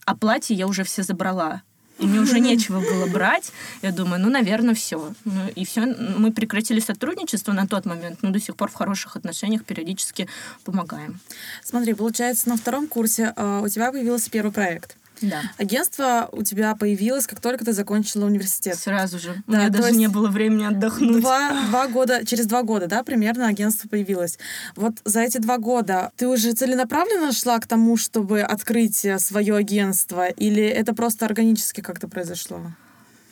А 0.05 0.15
платье 0.15 0.55
я 0.55 0.65
уже 0.65 0.83
все 0.83 1.03
забрала. 1.03 1.61
И 1.99 2.05
мне 2.07 2.19
уже 2.19 2.39
нечего 2.39 2.79
было 2.79 3.05
брать. 3.05 3.51
Я 3.81 3.91
думаю, 3.91 4.21
ну, 4.21 4.29
наверное, 4.29 4.73
все. 4.73 5.13
Ну, 5.25 5.49
и 5.55 5.65
все. 5.65 5.85
Мы 5.85 6.31
прекратили 6.31 6.79
сотрудничество 6.79 7.51
на 7.51 7.67
тот 7.67 7.85
момент, 7.85 8.19
но 8.23 8.31
до 8.31 8.39
сих 8.39 8.55
пор 8.55 8.71
в 8.71 8.73
хороших 8.73 9.15
отношениях 9.15 9.65
периодически 9.65 10.27
помогаем. 10.63 11.19
Смотри, 11.63 11.93
получается, 11.93 12.49
на 12.49 12.57
втором 12.57 12.87
курсе 12.87 13.33
э, 13.35 13.61
у 13.63 13.67
тебя 13.67 13.91
появился 13.91 14.31
первый 14.31 14.51
проект. 14.51 14.95
Да. 15.21 15.41
Агентство 15.57 16.29
у 16.31 16.43
тебя 16.43 16.75
появилось, 16.75 17.27
как 17.27 17.39
только 17.39 17.65
ты 17.65 17.73
закончила 17.73 18.25
университет. 18.25 18.77
Сразу 18.77 19.19
же. 19.19 19.41
У 19.47 19.51
Да, 19.51 19.57
меня 19.59 19.67
то 19.67 19.81
даже 19.81 19.95
не 19.95 20.07
было 20.07 20.29
времени 20.29 20.65
отдохнуть. 20.65 21.21
Два, 21.21 21.51
два 21.69 21.87
года, 21.87 22.25
через 22.25 22.45
два 22.45 22.63
года, 22.63 22.87
да, 22.87 23.03
примерно 23.03 23.47
агентство 23.47 23.87
появилось. 23.87 24.37
Вот 24.75 24.93
за 25.05 25.21
эти 25.21 25.37
два 25.37 25.57
года 25.57 26.11
ты 26.15 26.27
уже 26.27 26.53
целенаправленно 26.53 27.31
шла 27.31 27.59
к 27.59 27.67
тому, 27.67 27.97
чтобы 27.97 28.41
открыть 28.41 29.05
свое 29.19 29.55
агентство, 29.55 30.27
или 30.27 30.63
это 30.63 30.93
просто 30.93 31.25
органически 31.25 31.81
как-то 31.81 32.07
произошло? 32.07 32.61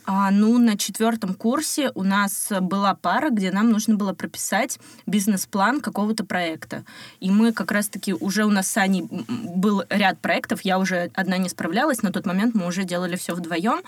А, 0.09 0.31
ну, 0.31 0.57
на 0.57 0.77
четвертом 0.77 1.33
курсе 1.33 1.91
у 1.93 2.01
нас 2.01 2.49
была 2.61 2.95
пара, 2.95 3.29
где 3.29 3.51
нам 3.51 3.69
нужно 3.69 3.95
было 3.95 4.13
прописать 4.13 4.79
бизнес-план 5.05 5.81
какого-то 5.81 6.23
проекта. 6.23 6.85
И 7.19 7.29
мы 7.29 7.51
как 7.51 7.73
раз-таки 7.73 8.13
уже 8.13 8.45
у 8.45 8.49
нас 8.49 8.71
с 8.71 8.77
Аней 8.77 9.05
был 9.11 9.83
ряд 9.89 10.17
проектов, 10.19 10.61
я 10.61 10.79
уже 10.79 11.11
одна 11.13 11.37
не 11.37 11.49
справлялась, 11.49 12.03
на 12.03 12.13
тот 12.13 12.25
момент 12.25 12.55
мы 12.55 12.67
уже 12.67 12.85
делали 12.85 13.17
все 13.17 13.35
вдвоем 13.35 13.81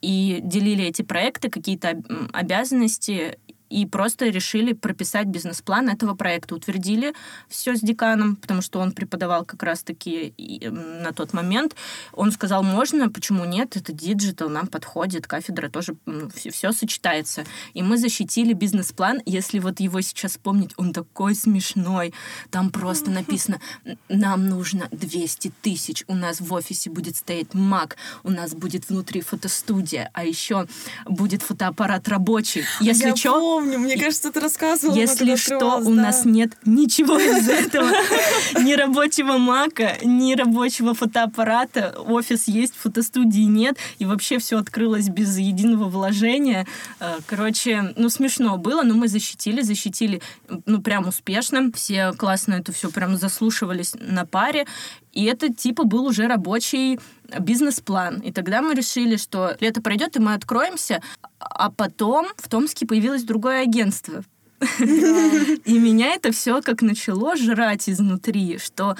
и 0.00 0.38
делили 0.40 0.84
эти 0.84 1.02
проекты, 1.02 1.50
какие-то 1.50 2.00
обязанности, 2.32 3.36
и 3.68 3.86
просто 3.86 4.26
решили 4.26 4.72
прописать 4.72 5.26
бизнес-план 5.26 5.88
этого 5.88 6.14
проекта. 6.14 6.54
Утвердили 6.54 7.14
все 7.48 7.76
с 7.76 7.80
деканом, 7.80 8.36
потому 8.36 8.62
что 8.62 8.80
он 8.80 8.92
преподавал 8.92 9.44
как 9.44 9.62
раз-таки 9.62 10.34
на 10.70 11.12
тот 11.12 11.32
момент. 11.32 11.74
Он 12.12 12.32
сказал, 12.32 12.62
можно, 12.62 13.10
почему 13.10 13.44
нет, 13.44 13.76
это 13.76 13.92
digital, 13.92 14.48
нам 14.48 14.66
подходит, 14.66 15.26
кафедра 15.26 15.68
тоже, 15.68 15.96
все, 16.34 16.72
сочетается. 16.72 17.44
И 17.74 17.82
мы 17.82 17.98
защитили 17.98 18.52
бизнес-план. 18.52 19.20
Если 19.26 19.58
вот 19.58 19.80
его 19.80 20.00
сейчас 20.00 20.32
вспомнить, 20.32 20.72
он 20.76 20.92
такой 20.92 21.34
смешной. 21.34 22.12
Там 22.50 22.70
просто 22.70 23.10
написано, 23.10 23.60
нам 24.08 24.48
нужно 24.48 24.88
200 24.90 25.52
тысяч, 25.62 26.04
у 26.06 26.14
нас 26.14 26.40
в 26.40 26.52
офисе 26.52 26.90
будет 26.90 27.16
стоять 27.16 27.48
Mac, 27.48 27.94
у 28.22 28.30
нас 28.30 28.54
будет 28.54 28.88
внутри 28.88 29.20
фотостудия, 29.20 30.10
а 30.12 30.24
еще 30.24 30.66
будет 31.04 31.42
фотоаппарат 31.42 32.08
рабочий. 32.08 32.64
Если 32.80 33.08
Я 33.08 33.16
что, 33.16 33.55
помню, 33.56 33.78
мне 33.78 33.96
кажется, 33.96 34.30
ты 34.30 34.40
рассказывала. 34.40 34.94
если 34.94 35.34
что, 35.36 35.78
у 35.78 35.94
да. 35.94 36.02
нас 36.02 36.24
нет 36.24 36.52
ничего 36.64 37.18
из 37.18 37.48
этого. 37.48 37.90
Ни 38.60 38.74
рабочего 38.74 39.38
мака, 39.38 39.96
ни 40.02 40.34
рабочего 40.34 40.94
фотоаппарата. 40.94 41.94
Офис 42.06 42.48
есть, 42.48 42.74
фотостудии 42.76 43.42
нет. 43.42 43.76
И 43.98 44.04
вообще 44.04 44.38
все 44.38 44.58
открылось 44.58 45.08
без 45.08 45.38
единого 45.38 45.84
вложения. 45.88 46.66
Э, 47.00 47.18
Короче, 47.26 47.94
ну 47.96 48.08
смешно 48.08 48.58
было, 48.58 48.82
но 48.82 48.94
мы 48.94 49.08
защитили, 49.08 49.62
защитили, 49.62 50.20
ну 50.66 50.80
прям 50.82 51.08
успешно. 51.08 51.70
Все 51.74 52.12
классно 52.12 52.54
это 52.54 52.72
все 52.72 52.90
прям 52.90 53.16
заслушивались 53.16 53.94
на 53.98 54.26
паре. 54.26 54.66
И 55.12 55.24
это 55.24 55.52
типа 55.52 55.84
был 55.84 56.04
уже 56.04 56.26
рабочий 56.26 57.00
бизнес-план. 57.40 58.20
И 58.20 58.32
тогда 58.32 58.62
мы 58.62 58.74
решили, 58.74 59.16
что 59.16 59.56
лето 59.60 59.80
пройдет, 59.80 60.16
и 60.16 60.20
мы 60.20 60.34
откроемся. 60.34 61.02
А 61.38 61.70
потом 61.70 62.26
в 62.36 62.48
Томске 62.48 62.86
появилось 62.86 63.24
другое 63.24 63.62
агентство. 63.62 64.22
И 64.80 65.78
меня 65.78 66.14
это 66.14 66.32
все 66.32 66.62
как 66.62 66.80
начало 66.80 67.36
жрать 67.36 67.88
изнутри, 67.90 68.58
что 68.58 68.96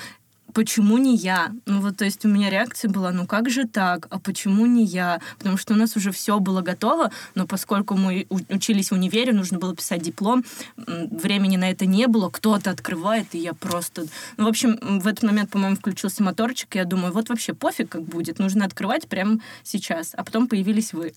почему 0.57 0.97
не 0.97 1.15
я? 1.15 1.53
Ну 1.67 1.83
вот, 1.83 1.99
то 1.99 2.07
есть 2.07 2.25
у 2.25 2.29
меня 2.29 2.49
реакция 2.49 2.91
была, 2.91 3.11
ну 3.11 3.27
как 3.27 3.51
же 3.51 3.69
так? 3.69 4.07
А 4.09 4.19
почему 4.19 4.65
не 4.65 4.87
я? 4.87 5.21
Потому 5.37 5.59
что 5.59 5.75
у 5.75 5.77
нас 5.77 5.97
уже 5.97 6.13
все 6.13 6.39
было 6.39 6.63
готово, 6.63 7.11
но 7.35 7.47
поскольку 7.47 7.95
мы 7.95 8.27
учились 8.31 8.91
в 8.91 8.95
универе, 8.95 9.35
нужно 9.35 9.59
было 9.59 9.77
писать 9.77 10.01
диплом, 10.01 10.47
времени 10.77 11.59
на 11.59 11.71
это 11.71 11.85
не 11.85 12.07
было, 12.07 12.31
кто-то 12.31 12.71
открывает, 12.71 13.27
и 13.33 13.39
я 13.39 13.53
просто... 13.53 14.07
Ну, 14.39 14.47
в 14.47 14.49
общем, 14.49 14.79
в 14.81 15.07
этот 15.07 15.25
момент, 15.25 15.51
по-моему, 15.51 15.77
включился 15.77 16.23
моторчик, 16.23 16.75
и 16.75 16.79
я 16.79 16.87
думаю, 16.87 17.13
вот 17.13 17.29
вообще 17.29 17.53
пофиг, 17.53 17.91
как 17.91 18.05
будет, 18.05 18.39
нужно 18.39 18.65
открывать 18.65 19.09
прямо 19.09 19.41
сейчас. 19.63 20.15
А 20.15 20.25
потом 20.25 20.49
появились 20.49 20.95
вы. 20.95 21.13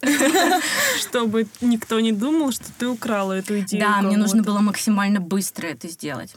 Чтобы 0.99 1.47
никто 1.61 2.01
не 2.01 2.11
думал, 2.11 2.51
что 2.51 2.65
ты 2.77 2.89
украла 2.89 3.37
эту 3.37 3.57
идею. 3.61 3.85
Да, 3.85 4.01
мне 4.01 4.17
нужно 4.17 4.43
было 4.43 4.59
максимально 4.59 5.21
быстро 5.21 5.67
это 5.67 5.87
сделать. 5.87 6.35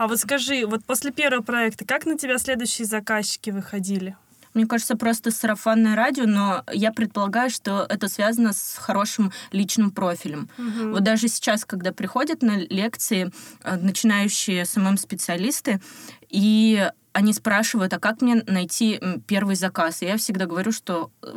А 0.00 0.08
вот 0.08 0.18
скажи, 0.18 0.64
вот 0.64 0.82
после 0.82 1.10
первого 1.10 1.42
проекта, 1.42 1.84
как 1.84 2.06
на 2.06 2.16
тебя 2.16 2.38
следующие 2.38 2.86
заказчики 2.86 3.50
выходили? 3.50 4.16
Мне 4.54 4.66
кажется, 4.66 4.96
просто 4.96 5.30
сарафанное 5.30 5.94
радио, 5.94 6.24
но 6.24 6.64
я 6.72 6.90
предполагаю, 6.90 7.50
что 7.50 7.84
это 7.86 8.08
связано 8.08 8.54
с 8.54 8.78
хорошим 8.78 9.30
личным 9.52 9.90
профилем. 9.90 10.48
Вот 10.56 11.02
даже 11.02 11.28
сейчас, 11.28 11.66
когда 11.66 11.92
приходят 11.92 12.40
на 12.40 12.56
лекции 12.56 13.30
э, 13.62 13.76
начинающие 13.76 14.64
СММ-специалисты, 14.64 15.82
и 16.30 16.90
они 17.12 17.32
спрашивают, 17.32 17.92
а 17.92 17.98
как 17.98 18.22
мне 18.22 18.42
найти 18.46 19.00
первый 19.26 19.56
заказ? 19.56 20.02
И 20.02 20.06
я 20.06 20.16
всегда 20.16 20.46
говорю, 20.46 20.72
что 20.72 21.10
э, 21.22 21.32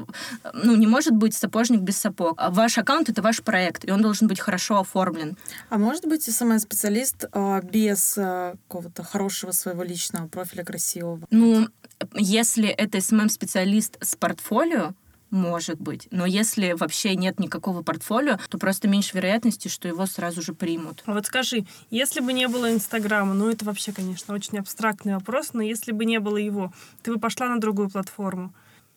ну, 0.54 0.76
не 0.76 0.88
может 0.88 1.14
быть 1.14 1.34
сапожник 1.34 1.82
без 1.82 1.98
сапог. 1.98 2.36
А 2.38 2.52
Ваш 2.52 2.78
аккаунт— 2.78 3.10
это 3.10 3.22
ваш 3.22 3.42
проект, 3.42 3.86
и 3.86 3.92
он 3.92 4.02
должен 4.02 4.28
быть 4.28 4.40
хорошо 4.40 4.80
оформлен. 4.80 5.38
А 5.70 5.78
может 5.78 6.06
быть, 6.06 6.24
SMM-специалист 6.24 7.26
э, 7.32 7.62
без 7.64 8.18
э, 8.18 8.56
какого-то 8.68 9.04
хорошего 9.04 9.52
своего 9.52 9.84
личного 9.84 10.28
профиля 10.28 10.64
красивого? 10.64 11.22
Ну, 11.32 11.68
если 12.16 12.68
это 12.68 13.02
SMM-специалист 13.02 13.98
с 14.02 14.16
портфолио, 14.16 14.94
может 15.34 15.82
быть. 15.82 16.08
Но 16.12 16.26
если 16.26 16.74
вообще 16.74 17.16
нет 17.16 17.40
никакого 17.40 17.82
портфолио, 17.82 18.38
то 18.50 18.58
просто 18.58 18.88
меньше 18.88 19.18
вероятности, 19.18 19.68
что 19.68 19.88
его 19.88 20.06
сразу 20.06 20.42
же 20.42 20.54
примут. 20.54 21.04
А 21.06 21.14
вот 21.14 21.26
скажи, 21.26 21.66
если 21.90 22.22
бы 22.22 22.32
не 22.32 22.48
было 22.48 22.72
Инстаграма, 22.72 23.34
ну 23.34 23.50
это 23.50 23.66
вообще, 23.66 23.92
конечно, 23.92 24.34
очень 24.34 24.60
абстрактный 24.60 25.16
вопрос, 25.16 25.54
но 25.54 25.62
если 25.62 25.92
бы 25.92 26.06
не 26.06 26.20
было 26.20 26.38
его, 26.38 26.72
ты 27.02 27.12
бы 27.14 27.20
пошла 27.20 27.50
на 27.50 27.60
другую 27.60 27.90
платформу? 27.90 28.54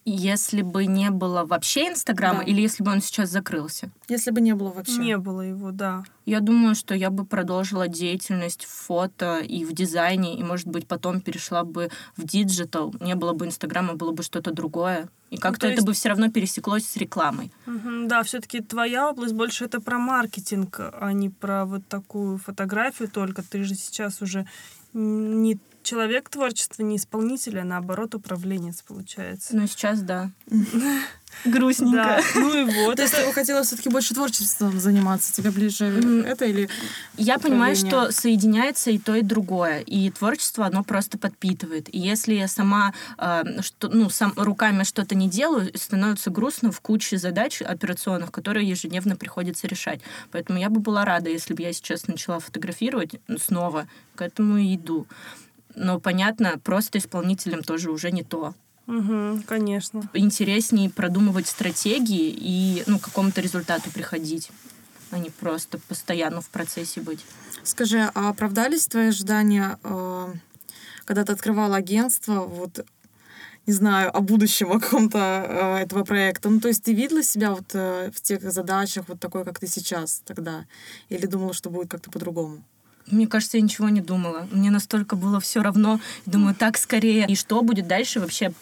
Если 0.08 0.62
бы 0.62 0.86
не 0.86 1.10
было 1.10 1.44
вообще 1.44 1.88
Инстаграма, 1.88 2.38
Да. 2.38 2.44
или 2.44 2.60
если 2.60 2.84
бы 2.84 2.92
он 2.92 3.00
сейчас 3.02 3.28
закрылся, 3.30 3.90
Если 4.08 4.30
бы 4.30 4.40
не 4.40 4.54
было 4.54 4.70
вообще. 4.70 4.98
Не 4.98 5.16
было 5.18 5.40
его, 5.40 5.72
да. 5.72 6.04
я 6.24 6.38
думаю, 6.38 6.76
что 6.76 6.94
я 6.94 7.10
бы 7.10 7.24
продолжила 7.24 7.88
деятельность 7.88 8.64
в 8.64 8.68
фото 8.68 9.40
и 9.40 9.64
в 9.64 9.72
дизайне, 9.72 10.38
и, 10.38 10.44
может 10.44 10.68
быть, 10.68 10.86
потом 10.86 11.20
перешла 11.20 11.64
бы 11.64 11.90
в 12.16 12.22
digital. 12.24 12.94
Не 13.00 13.16
было 13.16 13.32
бы 13.32 13.46
Инстаграма, 13.46 13.94
было 13.94 14.12
бы 14.12 14.22
что-то 14.22 14.52
другое. 14.52 15.08
И 15.30 15.38
как-то 15.38 15.62
то 15.62 15.66
это 15.66 15.74
есть- 15.78 15.86
бы 15.88 15.92
все 15.92 16.08
равно 16.10 16.30
пересеклось 16.30 16.86
с 16.86 16.96
рекламой. 16.96 17.50
Мгм, 17.66 18.06
да, 18.06 18.22
все-таки 18.22 18.60
твоя 18.60 19.10
область 19.10 19.34
больше 19.34 19.64
это 19.64 19.80
про 19.80 19.98
маркетинг, 19.98 20.78
а 20.78 21.12
не 21.12 21.30
про 21.30 21.64
вот 21.64 21.88
такую 21.88 22.38
фотографию 22.38 23.08
только. 23.08 23.42
Ты 23.42 23.64
же 23.64 23.74
сейчас 23.74 24.22
уже 24.22 24.46
не 24.92 25.58
человек 25.86 26.28
творчества, 26.28 26.82
не 26.82 26.96
исполнитель, 26.96 27.60
а 27.60 27.64
наоборот 27.64 28.14
управленец, 28.14 28.82
получается. 28.82 29.56
Но 29.56 29.66
сейчас, 29.66 30.00
да. 30.00 30.30
Грустненько. 31.44 31.96
Да, 31.96 32.20
ну 32.34 32.62
и 32.62 32.64
вот. 32.64 32.96
То 32.96 33.02
есть 33.02 33.14
ты 33.14 33.24
бы 33.24 33.32
хотела 33.32 33.62
все-таки 33.62 33.88
больше 33.88 34.14
творчеством 34.14 34.80
заниматься? 34.80 35.32
Тебе 35.34 35.50
ближе 35.50 35.86
это 36.26 36.46
или... 36.46 36.68
Я 37.16 37.38
понимаю, 37.38 37.76
что 37.76 38.10
соединяется 38.10 38.90
и 38.90 38.98
то, 38.98 39.14
и 39.14 39.22
другое. 39.22 39.80
И 39.80 40.10
творчество, 40.10 40.66
оно 40.66 40.82
просто 40.82 41.18
подпитывает. 41.18 41.94
И 41.94 41.98
если 41.98 42.34
я 42.34 42.48
сама 42.48 42.94
э, 43.18 43.60
что, 43.60 43.88
ну, 43.88 44.08
сам, 44.10 44.32
руками 44.36 44.82
что-то 44.82 45.14
не 45.14 45.28
делаю, 45.28 45.70
становится 45.74 46.30
грустно 46.30 46.72
в 46.72 46.80
куче 46.80 47.18
задач 47.18 47.60
операционных, 47.62 48.32
которые 48.32 48.68
ежедневно 48.68 49.14
приходится 49.16 49.66
решать. 49.66 50.00
Поэтому 50.32 50.58
я 50.58 50.70
бы 50.70 50.80
была 50.80 51.04
рада, 51.04 51.28
если 51.28 51.54
бы 51.54 51.62
я 51.62 51.72
сейчас 51.72 52.08
начала 52.08 52.40
фотографировать 52.40 53.16
снова. 53.38 53.86
К 54.14 54.22
этому 54.22 54.56
и 54.56 54.74
иду. 54.76 55.06
Но, 55.76 56.00
понятно, 56.00 56.58
просто 56.64 56.98
исполнителем 56.98 57.62
тоже 57.62 57.90
уже 57.90 58.10
не 58.10 58.24
то. 58.24 58.54
Мгм, 58.86 59.42
конечно. 59.46 60.08
Интереснее 60.14 60.88
продумывать 60.90 61.46
стратегии 61.46 62.34
и 62.34 62.82
ну, 62.86 62.98
к 62.98 63.04
какому-то 63.04 63.40
результату 63.40 63.90
приходить, 63.90 64.50
а 65.10 65.18
не 65.18 65.30
просто 65.30 65.78
постоянно 65.78 66.40
в 66.40 66.48
процессе 66.48 67.00
быть. 67.00 67.24
Скажи, 67.62 68.10
а 68.14 68.30
оправдались 68.30 68.86
твои 68.86 69.08
ожидания, 69.08 69.78
э, 69.82 70.34
когда 71.04 71.24
ты 71.24 71.32
открывала 71.32 71.76
агентство, 71.76 72.42
вот, 72.42 72.86
не 73.66 73.72
знаю, 73.72 74.16
о 74.16 74.20
будущем 74.20 74.70
о 74.70 74.80
каком-то 74.80 75.18
э, 75.18 75.82
этого 75.82 76.04
проекта? 76.04 76.48
Ну, 76.48 76.60
то 76.60 76.68
есть 76.68 76.84
ты 76.84 76.94
видела 76.94 77.24
себя 77.24 77.50
вот 77.50 77.74
э, 77.74 78.12
в 78.14 78.20
тех 78.22 78.40
задачах 78.40 79.06
вот 79.08 79.18
такой, 79.18 79.44
как 79.44 79.58
ты 79.58 79.66
сейчас 79.66 80.22
тогда? 80.24 80.64
Или 81.08 81.26
думала, 81.26 81.52
что 81.52 81.70
будет 81.70 81.90
как-то 81.90 82.10
по-другому? 82.10 82.62
Мне 83.10 83.26
кажется, 83.26 83.56
я 83.56 83.62
ничего 83.62 83.88
не 83.88 84.00
думала. 84.00 84.46
Мне 84.50 84.70
настолько 84.70 85.16
было 85.16 85.40
все 85.40 85.62
равно. 85.62 86.00
Думаю, 86.26 86.54
так 86.54 86.76
скорее. 86.76 87.26
И 87.28 87.36
что 87.36 87.62
будет 87.62 87.86
дальше, 87.86 88.20
вообще 88.20 88.52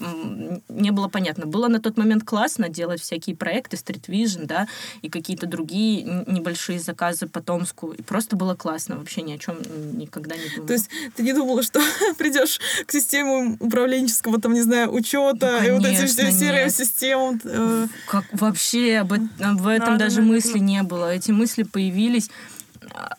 не 0.68 0.90
было 0.90 1.08
понятно. 1.08 1.46
Было 1.46 1.68
на 1.68 1.80
тот 1.80 1.96
момент 1.96 2.24
классно 2.24 2.68
делать 2.68 3.00
всякие 3.00 3.36
проекты, 3.36 3.76
Street 3.76 4.04
Vision, 4.08 4.46
да, 4.46 4.68
и 5.02 5.08
какие-то 5.08 5.46
другие 5.46 6.24
небольшие 6.26 6.78
заказы 6.78 7.26
по 7.26 7.40
Томску. 7.40 7.92
И 7.92 8.02
просто 8.02 8.36
было 8.36 8.54
классно. 8.54 8.96
Вообще 8.96 9.22
ни 9.22 9.32
о 9.32 9.38
чем 9.38 9.58
никогда 9.92 10.36
не 10.36 10.48
думала. 10.50 10.66
То 10.68 10.72
есть 10.74 10.90
ты 11.16 11.22
не 11.22 11.32
думала, 11.32 11.62
что 11.62 11.80
придешь 12.18 12.60
к 12.86 12.92
системе 12.92 13.56
управленческого, 13.60 14.40
там, 14.40 14.52
не 14.52 14.62
знаю, 14.62 14.92
учета 14.92 15.58
Ну, 15.62 15.66
и 15.66 15.70
вот 15.72 15.80
этим 15.84 15.96
конечно, 15.96 16.06
все 16.08 16.32
серым 16.32 16.64
нет. 16.64 16.74
системам? 16.74 17.40
э, 17.44 17.86
Как 18.08 18.24
вообще 18.32 18.98
об, 18.98 19.12
об 19.12 19.66
этом 19.66 19.94
Да, 19.94 20.04
даже 20.04 20.16
да, 20.16 20.22
да, 20.22 20.28
мысли 20.28 20.58
не 20.58 20.82
было. 20.82 21.14
Эти 21.14 21.30
мысли 21.30 21.62
появились 21.62 22.30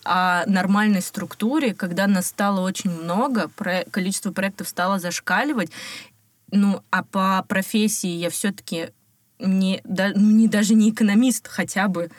о 0.03 0.45
нормальной 0.45 1.01
структуре, 1.01 1.73
когда 1.73 2.07
нас 2.07 2.27
стало 2.27 2.61
очень 2.61 2.89
много, 2.91 3.49
про- 3.49 3.85
количество 3.91 4.31
проектов 4.31 4.67
стало 4.67 4.99
зашкаливать. 4.99 5.71
Ну, 6.51 6.83
а 6.91 7.03
по 7.03 7.43
профессии 7.47 8.09
я 8.09 8.29
все-таки 8.29 8.89
не, 9.39 9.81
да- 9.83 10.11
ну, 10.15 10.31
не 10.31 10.47
даже 10.47 10.75
не 10.75 10.89
экономист, 10.89 11.47
хотя 11.47 11.87
бы 11.87 12.09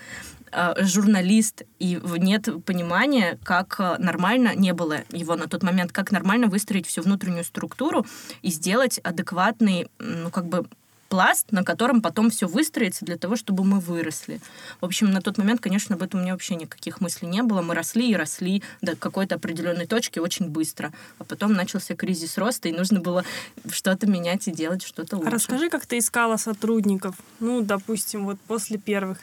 а, 0.53 0.75
журналист, 0.79 1.63
и 1.79 2.01
нет 2.19 2.49
понимания, 2.65 3.39
как 3.45 3.77
а, 3.79 3.97
нормально, 3.99 4.55
не 4.55 4.73
было 4.73 5.01
его 5.11 5.37
на 5.37 5.49
тот 5.49 5.63
момент, 5.63 5.93
как 5.93 6.13
нормально 6.13 6.47
выстроить 6.47 6.87
всю 6.87 7.03
внутреннюю 7.03 7.45
структуру 7.45 8.07
и 8.43 8.51
сделать 8.51 8.99
адекватный, 8.99 9.89
ну, 9.99 10.31
как 10.31 10.47
бы 10.47 10.67
пласт, 11.09 11.53
на 11.53 11.65
котором 11.65 12.03
потом 12.03 12.31
все 12.31 12.47
выстроится 12.47 13.05
для 13.05 13.17
того, 13.17 13.37
чтобы 13.37 13.65
мы 13.65 13.81
выросли. 13.81 14.41
В 14.81 14.85
общем, 14.85 15.11
на 15.11 15.21
тот 15.21 15.39
момент, 15.39 15.61
конечно, 15.61 15.97
об 15.97 16.03
этом 16.03 16.21
у 16.21 16.23
меня 16.23 16.33
вообще 16.33 16.57
никаких 16.57 17.01
мыслей 17.01 17.29
не 17.29 17.43
было. 17.43 17.63
Мы 17.63 17.75
росли 17.75 18.11
и 18.11 18.17
росли 18.17 18.63
до 18.83 18.97
какой-то 18.97 19.37
определенной 19.37 19.87
точки 19.87 20.19
очень 20.19 20.49
быстро. 20.49 20.93
А 21.19 21.25
потом 21.25 21.53
начался 21.53 21.95
кризис 21.95 22.39
роста, 22.39 22.69
и 22.69 22.73
нужно 22.73 23.01
было 23.01 23.25
что-то 23.71 24.07
менять 24.07 24.49
и 24.49 24.53
делать 24.53 24.83
что-то 24.83 25.17
лучше. 25.17 25.29
А 25.29 25.33
расскажи, 25.33 25.69
как 25.71 25.87
ты 25.87 25.99
искала 25.99 26.37
сотрудников? 26.37 27.17
Ну, 27.41 27.61
допустим, 27.61 28.25
вот 28.25 28.39
после 28.41 28.79
первых. 28.79 29.19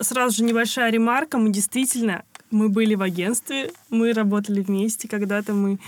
Сразу 0.00 0.36
же 0.36 0.44
небольшая 0.44 0.90
ремарка. 0.90 1.38
Мы 1.38 1.50
действительно, 1.50 2.24
мы 2.50 2.68
были 2.68 2.94
в 2.94 3.02
агентстве, 3.02 3.72
мы 3.88 4.12
работали 4.12 4.60
вместе. 4.60 5.08
Когда-то 5.08 5.52
мы 5.52 5.78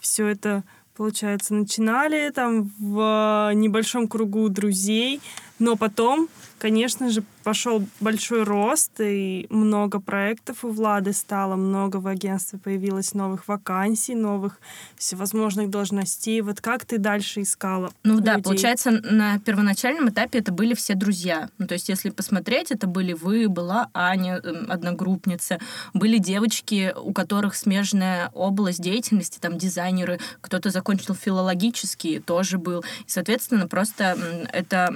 все 0.00 0.26
это, 0.26 0.62
получается, 0.96 1.54
начинали 1.54 2.30
там 2.30 2.70
в 2.78 3.52
небольшом 3.54 4.08
кругу 4.08 4.48
друзей. 4.48 5.20
Но 5.62 5.76
потом, 5.76 6.28
конечно 6.58 7.08
же, 7.08 7.22
пошел 7.42 7.84
большой 8.00 8.44
рост, 8.44 9.00
и 9.00 9.46
много 9.50 10.00
проектов 10.00 10.64
у 10.64 10.68
Влады 10.68 11.12
стало, 11.12 11.56
много 11.56 11.98
в 11.98 12.06
агентстве 12.06 12.58
появилось 12.58 13.14
новых 13.14 13.48
вакансий, 13.48 14.14
новых 14.14 14.58
всевозможных 14.96 15.70
должностей. 15.70 16.40
Вот 16.40 16.60
как 16.60 16.84
ты 16.84 16.98
дальше 16.98 17.42
искала 17.42 17.92
Ну 18.04 18.20
да, 18.20 18.32
людей? 18.32 18.44
получается, 18.44 18.90
на 18.90 19.38
первоначальном 19.40 20.08
этапе 20.08 20.38
это 20.38 20.52
были 20.52 20.74
все 20.74 20.94
друзья. 20.94 21.48
Ну, 21.58 21.66
то 21.66 21.74
есть, 21.74 21.88
если 21.88 22.10
посмотреть, 22.10 22.70
это 22.70 22.86
были 22.86 23.12
вы, 23.12 23.48
была 23.48 23.88
Аня, 23.94 24.40
эм, 24.42 24.70
одногруппница, 24.70 25.58
были 25.94 26.18
девочки, 26.18 26.94
у 26.96 27.12
которых 27.12 27.54
смежная 27.54 28.30
область 28.34 28.80
деятельности, 28.80 29.38
там 29.40 29.58
дизайнеры, 29.58 30.18
кто-то 30.40 30.70
закончил 30.70 31.14
филологический, 31.14 32.20
тоже 32.20 32.58
был. 32.58 32.80
И, 32.80 33.08
соответственно, 33.10 33.66
просто 33.68 34.16
это 34.52 34.92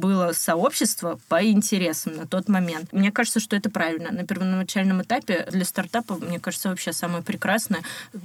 было 0.00 0.32
сообщество 0.32 1.20
по 1.28 1.44
интересам 1.46 2.16
на 2.16 2.26
тот 2.26 2.48
момент. 2.48 2.92
Мне 2.92 3.12
кажется, 3.12 3.38
что 3.38 3.54
это 3.56 3.70
правильно. 3.70 4.10
На 4.10 4.24
первоначальном 4.26 5.02
этапе 5.02 5.46
для 5.50 5.64
стартапа, 5.64 6.16
мне 6.16 6.40
кажется, 6.40 6.68
вообще 6.70 6.92
самое 6.92 7.22
прекрасное 7.22 7.82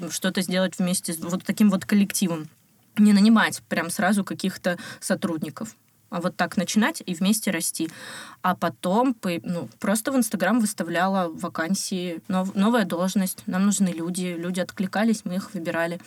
что-то 0.09 0.41
сделать 0.41 0.79
вместе 0.79 1.13
с 1.13 1.19
вот 1.19 1.43
таким 1.43 1.69
вот 1.69 1.85
коллективом 1.85 2.47
не 2.97 3.13
нанимать 3.13 3.61
прям 3.69 3.89
сразу 3.89 4.23
каких-то 4.23 4.77
сотрудников. 4.99 5.75
А 6.09 6.21
вот 6.21 6.37
так 6.37 6.55
начинать 6.55 7.03
и 7.05 7.13
вместе 7.13 7.51
расти. 7.51 7.89
А 8.41 8.55
потом 8.55 9.13
по- 9.13 9.41
ну, 9.43 9.67
просто 9.79 10.11
в 10.11 10.15
Инстаграм 10.15 10.59
выставляла 10.59 11.27
вакансии, 11.29 12.21
нов- 12.29 12.55
новая 12.55 12.85
должность, 12.85 13.39
нам 13.47 13.65
нужны 13.65 13.89
люди, 13.89 14.35
люди 14.37 14.61
откликались, 14.61 15.25
мы 15.25 15.35
их 15.35 15.53
выбирали. 15.53 15.99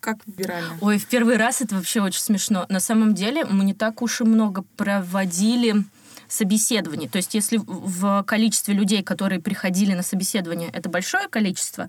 Как 0.00 0.18
выбирали? 0.26 0.64
Ой, 0.80 0.98
в 0.98 1.06
первый 1.06 1.36
раз 1.36 1.60
это 1.60 1.74
вообще 1.76 2.00
очень 2.02 2.20
смешно. 2.20 2.66
На 2.68 2.80
самом 2.80 3.14
деле 3.14 3.44
мы 3.44 3.64
не 3.64 3.74
так 3.74 4.02
уж 4.02 4.20
и 4.20 4.24
много 4.24 4.62
проводили 4.76 5.84
собеседований. 6.28 7.08
То 7.08 7.16
есть 7.18 7.34
если 7.34 7.58
в- 7.64 8.22
количестве 8.24 8.74
людей, 8.74 9.02
которые 9.02 9.40
приходили 9.40 9.92
на 9.94 10.02
собеседование, 10.02 10.70
это 10.72 10.88
большое 10.88 11.28
количество, 11.28 11.88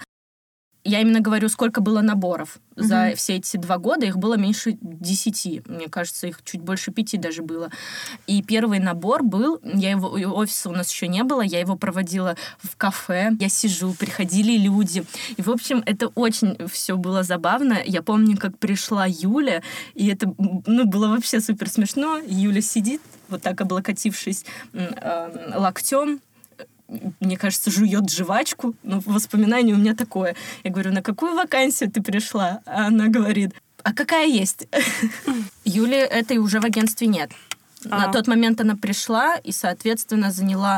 я 0.87 1.01
именно 1.01 1.19
говорю, 1.19 1.49
сколько 1.49 1.81
было 1.81 2.01
наборов. 2.01 2.59
За 2.75 3.07
Мгм. 3.07 3.15
все 3.15 3.35
эти 3.35 3.57
два 3.57 3.77
года 3.77 4.05
их 4.05 4.17
было 4.17 4.35
меньше 4.37 4.77
десяти. 4.81 5.61
Мне 5.65 5.87
кажется, 5.87 6.27
их 6.27 6.43
чуть 6.43 6.61
больше 6.61 6.91
пяти 6.91 7.17
даже 7.17 7.41
было. 7.41 7.69
И 8.27 8.41
первый 8.41 8.79
набор 8.79 9.23
был, 9.23 9.59
я 9.63 9.91
его, 9.91 10.07
офиса 10.09 10.69
у 10.69 10.71
нас 10.71 10.91
еще 10.91 11.07
не 11.07 11.23
было, 11.23 11.41
я 11.41 11.59
его 11.59 11.75
проводила 11.75 12.35
в 12.59 12.77
кафе. 12.77 13.31
Я 13.39 13.49
сижу, 13.49 13.93
приходили 13.93 14.57
люди. 14.57 15.03
И, 15.35 15.41
в 15.41 15.49
общем, 15.49 15.83
это 15.85 16.07
очень 16.09 16.55
все 16.67 16.95
было 16.95 17.23
забавно. 17.23 17.79
Я 17.85 18.01
помню, 18.01 18.37
как 18.37 18.57
пришла 18.57 19.05
Юля, 19.07 19.63
и 19.93 20.07
это 20.07 20.33
ну, 20.37 20.85
было 20.85 21.09
вообще 21.09 21.41
супер 21.41 21.69
смешно. 21.69 22.19
Юля 22.25 22.61
сидит, 22.61 23.01
вот 23.27 23.41
так 23.41 23.59
облокотившись 23.59 24.45
э, 24.73 25.51
локтем, 25.55 26.21
мне 27.19 27.37
кажется, 27.37 27.71
жует 27.71 28.09
жвачку. 28.09 28.73
Ну, 28.83 29.01
воспоминание 29.05 29.75
у 29.75 29.79
меня 29.79 29.95
такое. 29.95 30.35
Я 30.63 30.71
говорю, 30.71 30.91
на 30.93 31.01
какую 31.01 31.35
вакансию 31.35 31.91
ты 31.91 32.01
пришла? 32.01 32.61
А 32.65 32.87
она 32.87 33.07
говорит, 33.07 33.53
а 33.83 33.93
какая 33.93 34.27
есть? 34.27 34.67
Юли 35.65 35.97
этой 35.97 36.37
уже 36.37 36.59
в 36.59 36.65
агентстве 36.65 37.07
нет. 37.07 37.31
На 37.83 38.09
А. 38.09 38.11
тот 38.11 38.27
момент 38.27 38.59
она 38.59 38.75
пришла 38.75 39.35
и, 39.35 39.51
соответственно, 39.51 40.31
заняла 40.31 40.77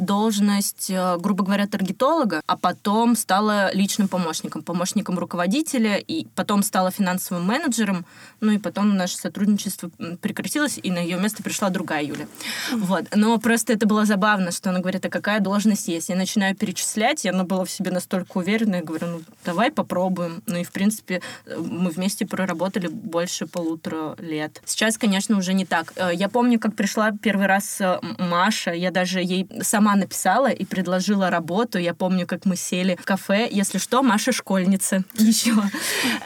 должность, 0.00 0.90
э, 0.90 1.16
грубо 1.18 1.44
говоря, 1.44 1.66
таргетолога, 1.66 2.40
а 2.46 2.56
потом 2.56 3.14
стала 3.16 3.72
личным 3.74 4.08
помощником, 4.08 4.62
помощником 4.62 5.18
руководителя, 5.18 5.96
и 5.96 6.26
потом 6.34 6.62
стала 6.62 6.90
финансовым 6.90 7.44
менеджером, 7.44 8.04
ну 8.40 8.52
и 8.52 8.58
потом 8.58 8.96
наше 8.96 9.16
сотрудничество 9.16 9.90
прекратилось, 10.20 10.78
и 10.82 10.90
на 10.90 10.98
ее 10.98 11.18
место 11.18 11.42
пришла 11.42 11.70
другая 11.70 12.02
Юля. 12.02 12.26
Вот. 12.72 13.04
Но 13.14 13.38
просто 13.38 13.74
это 13.74 13.86
было 13.86 14.04
забавно, 14.04 14.50
что 14.50 14.70
она 14.70 14.80
говорит, 14.80 15.04
а 15.04 15.10
какая 15.10 15.40
должность 15.40 15.88
есть? 15.88 16.08
Я 16.08 16.16
начинаю 16.16 16.56
перечислять, 16.56 17.24
и 17.24 17.28
она 17.28 17.44
была 17.44 17.64
в 17.64 17.70
себе 17.70 17.90
настолько 17.90 18.38
уверена, 18.38 18.76
я 18.76 18.82
говорю, 18.82 19.06
ну 19.06 19.20
давай 19.44 19.70
попробуем. 19.70 20.42
Ну 20.46 20.56
и, 20.56 20.64
в 20.64 20.72
принципе, 20.72 21.20
э, 21.44 21.56
мы 21.58 21.90
вместе 21.90 22.26
проработали 22.26 22.88
больше 22.88 23.46
полутора 23.46 24.16
лет. 24.18 24.62
Сейчас, 24.64 24.96
конечно, 24.96 25.36
уже 25.36 25.52
не 25.52 25.66
так. 25.66 25.92
Э, 25.96 26.10
Я 26.14 26.28
помню, 26.28 26.58
как 26.58 26.74
пришла 26.74 27.12
первый 27.12 27.46
раз 27.46 27.80
Маша, 28.18 28.72
я 28.72 28.90
даже 28.90 29.20
ей 29.20 29.46
сама 29.90 29.96
написала 29.96 30.50
и 30.50 30.64
предложила 30.64 31.30
работу. 31.30 31.78
Я 31.78 31.94
помню, 31.94 32.26
как 32.26 32.46
мы 32.46 32.56
сели 32.56 32.96
в 33.00 33.04
кафе. 33.04 33.48
Если 33.50 33.78
что, 33.78 34.02
Маша 34.02 34.32
школьница 34.32 35.02
еще. 35.14 35.54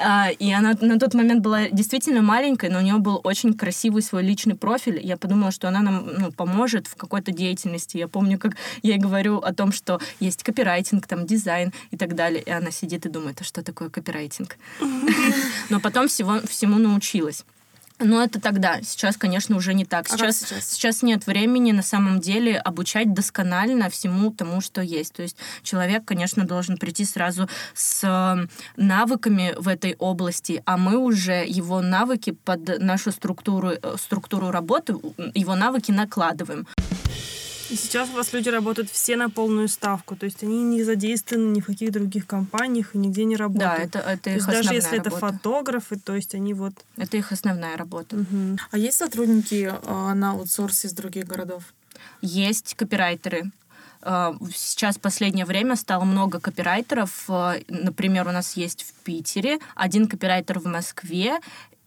А, 0.05 0.31
И 0.39 0.53
она 0.53 0.75
на 0.81 0.99
тот 0.99 1.15
момент 1.15 1.43
была 1.43 1.69
действительно 1.73 2.23
маленькой, 2.23 2.71
но 2.71 2.79
у 2.79 2.83
нее 2.83 2.99
был 2.99 3.21
очень 3.25 3.55
красивый 3.55 4.03
свой 4.03 4.23
личный 4.23 4.55
профиль. 4.55 5.01
Я 5.03 5.17
подумала, 5.17 5.53
что 5.53 5.69
она 5.69 5.81
нам 5.81 6.07
ну, 6.19 6.33
поможет 6.33 6.87
в 6.87 6.97
какой-то 6.97 7.33
деятельности. 7.33 7.99
Я 7.99 8.09
помню, 8.09 8.39
как 8.39 8.57
я 8.83 8.95
ей 8.95 9.01
говорю 9.01 9.39
о 9.39 9.53
том, 9.53 9.73
что 9.73 10.01
есть 10.21 10.43
копирайтинг, 10.43 11.07
там 11.07 11.27
дизайн 11.27 11.73
и 11.93 11.97
так 11.97 12.15
далее. 12.15 12.43
И 12.43 12.51
она 12.51 12.71
сидит 12.71 13.07
и 13.07 13.09
думает, 13.09 13.41
а 13.41 13.45
что 13.45 13.63
такое 13.63 13.89
копирайтинг? 13.89 14.57
Но 15.71 15.81
потом 15.81 16.09
всего, 16.09 16.41
всему 16.49 16.79
научилась. 16.79 17.45
Но 18.01 18.23
это 18.23 18.41
тогда. 18.41 18.83
Сейчас, 18.83 19.17
конечно, 19.17 19.57
уже 19.57 19.73
не 19.73 19.85
так. 19.85 20.07
А 20.07 20.11
как 20.11 20.19
Сейчас, 20.19 20.39
сейчас? 20.39 20.69
сейчас 20.69 21.03
нет 21.03 21.27
времени 21.27 21.71
на 21.71 21.83
самом 21.83 22.21
деле 22.21 22.59
обучать 22.59 23.15
досконально 23.15 23.89
всему 23.89 24.33
тому, 24.33 24.61
что 24.61 24.83
есть. 24.83 25.13
То 25.13 25.23
есть 25.23 25.37
человек, 25.63 26.05
конечно, 26.05 26.45
должен 26.45 26.77
прийти 26.77 27.05
сразу 27.05 27.49
с 27.73 28.03
э, 28.03 28.47
навыками 28.77 29.55
в 29.57 29.69
этой 29.69 29.95
области, 29.99 30.61
а 30.67 30.77
мы 30.77 30.97
уже 30.97 31.45
его 31.47 31.81
навыки 31.81 32.33
под 32.45 32.81
нашу 32.81 33.13
структуру, 33.13 33.71
э, 33.71 33.97
структуру 33.97 34.51
работы, 34.51 34.97
его 35.35 35.55
навыки 35.55 35.93
накладываем. 35.93 36.67
И 37.71 37.77
сейчас 37.77 38.11
у 38.11 38.13
вас 38.13 38.33
люди 38.33 38.49
работают 38.51 38.91
все 38.91 39.17
на 39.17 39.31
полную 39.31 39.69
ставку, 39.69 40.17
то 40.17 40.27
есть 40.27 40.43
они 40.43 40.63
не 40.63 40.83
задействованы 40.85 41.49
ни 41.51 41.61
в 41.61 41.67
каких 41.67 41.93
других 41.93 42.27
компаниях 42.27 42.95
и 42.95 42.99
нигде 42.99 43.25
не 43.25 43.37
работают. 43.37 43.91
Да, 43.93 43.99
это, 44.01 44.11
это 44.11 44.23
то 44.25 44.31
их 44.31 44.37
есть 44.37 44.49
основная 44.49 44.63
даже 44.63 44.75
если 44.75 44.99
это 44.99 45.11
работа. 45.11 45.33
фотографы, 45.33 45.97
то 45.99 46.15
есть 46.15 46.35
они 46.35 46.53
вот... 46.55 46.75
Это 46.97 47.17
их 47.17 47.33
основная 47.33 47.77
работа. 47.77 48.17
Мгм. 48.17 48.59
А 48.71 48.79
есть 48.79 48.99
сотрудники 48.99 49.73
э, 49.73 50.13
на 50.15 50.33
аутсорсе 50.33 50.89
из 50.89 50.93
других 50.93 51.27
городов? 51.27 51.63
Есть 52.21 52.75
копирайтеры. 52.75 53.51
Э, 54.03 54.33
Сейчас 54.55 54.97
в 54.97 55.01
последнее 55.01 55.47
время 55.47 55.77
стало 55.77 56.05
много 56.05 56.41
копирайтеров. 56.41 57.25
Э, 57.29 57.63
Например, 57.69 58.29
у 58.29 58.33
нас 58.33 58.57
есть 58.57 58.83
в 58.83 58.93
Питере 59.05 59.59
один 59.75 60.07
копирайтер 60.07 60.59
в 60.59 60.67
Москве, 60.67 61.41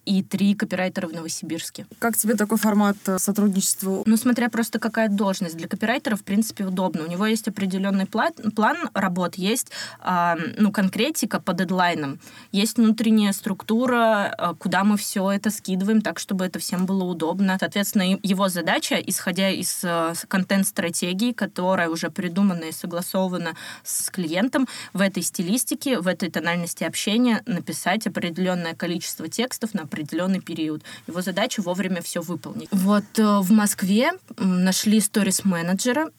и 0.08 0.24
три 0.24 0.56
копирайтера 0.56 1.08
в 1.08 1.14
Новосибирске. 1.14 1.86
Как 2.00 2.16
тебе 2.16 2.36
такой 2.36 2.58
формат 2.58 2.98
э, 3.08 3.20
сотрудничества? 3.20 4.04
Ну, 4.06 4.16
смотря 4.18 4.50
просто 4.50 4.80
какая 4.80 5.10
должность. 5.10 5.58
Для 5.58 5.68
копирайтера, 5.68 6.16
в 6.16 6.24
принципе, 6.24 6.64
удобно. 6.66 7.04
У 7.04 7.08
него 7.08 7.26
есть 7.26 7.48
определенный 7.50 8.06
план, 8.06 8.32
план 8.56 8.90
работ, 8.94 9.36
есть 9.36 9.72
а, 10.00 10.38
ну, 10.58 10.72
конкретика 10.72 11.42
по 11.42 11.54
дедлайнам, 11.54 12.20
есть 12.54 12.78
внутренняя 12.78 13.34
структура, 13.34 14.34
а, 14.38 14.54
куда 14.54 14.86
мы 14.86 14.96
все 14.96 15.30
это 15.30 15.50
скидываем, 15.50 16.02
так, 16.02 16.20
чтобы 16.20 16.46
это 16.46 16.58
всем 16.60 16.86
было 16.86 17.04
удобно. 17.04 17.58
Соответственно, 17.60 18.18
его 18.24 18.48
задача, 18.48 18.96
исходя 18.96 19.50
из 19.50 19.82
а, 19.84 20.14
контент-стратегии, 20.30 21.34
которая 21.34 21.90
уже 21.90 22.10
придумана 22.10 22.66
и 22.66 22.72
согласована 22.72 23.56
с 23.84 24.10
клиентом, 24.10 24.68
в 24.94 25.02
этой 25.02 25.22
стилистике, 25.22 26.00
в 26.00 26.08
этой 26.08 26.32
тональности 26.32 26.86
общения 26.86 27.44
написать 27.46 28.08
определенное 28.08 28.74
количество 28.74 29.28
текстов 29.28 29.74
на 29.74 29.86
определенный 29.98 30.40
период. 30.40 30.84
Его 31.08 31.22
задача 31.22 31.62
вовремя 31.62 32.02
все 32.02 32.22
выполнить. 32.22 32.70
Вот 32.72 33.04
э, 33.18 33.40
в 33.40 33.52
Москве 33.52 34.12
нашли 34.38 35.00
сторис-менеджера, 35.00 36.12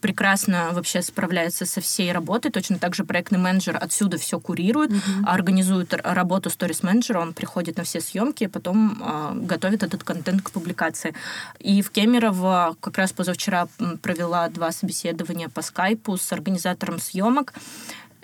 прекрасно 0.00 0.70
вообще 0.72 1.02
справляется 1.02 1.66
со 1.66 1.80
всей 1.80 2.12
работой, 2.12 2.50
точно 2.50 2.78
так 2.78 2.94
же 2.94 3.04
проектный 3.04 3.38
менеджер 3.38 3.76
отсюда 3.80 4.18
все 4.18 4.38
курирует, 4.38 4.90
mm-hmm. 4.90 5.24
организует 5.26 5.94
работу 5.94 6.50
сторис-менеджера, 6.50 7.20
он 7.20 7.32
приходит 7.32 7.76
на 7.76 7.84
все 7.84 8.00
съемки, 8.00 8.46
потом 8.46 9.02
э, 9.02 9.46
готовит 9.46 9.82
этот 9.82 10.04
контент 10.04 10.42
к 10.42 10.50
публикации. 10.50 11.14
И 11.58 11.82
в 11.82 11.90
Кемерово 11.90 12.76
как 12.80 12.98
раз 12.98 13.12
позавчера 13.12 13.68
провела 14.02 14.48
два 14.48 14.70
собеседования 14.72 15.48
по 15.48 15.62
скайпу 15.62 16.16
с 16.16 16.32
организатором 16.32 17.00
съемок 17.00 17.54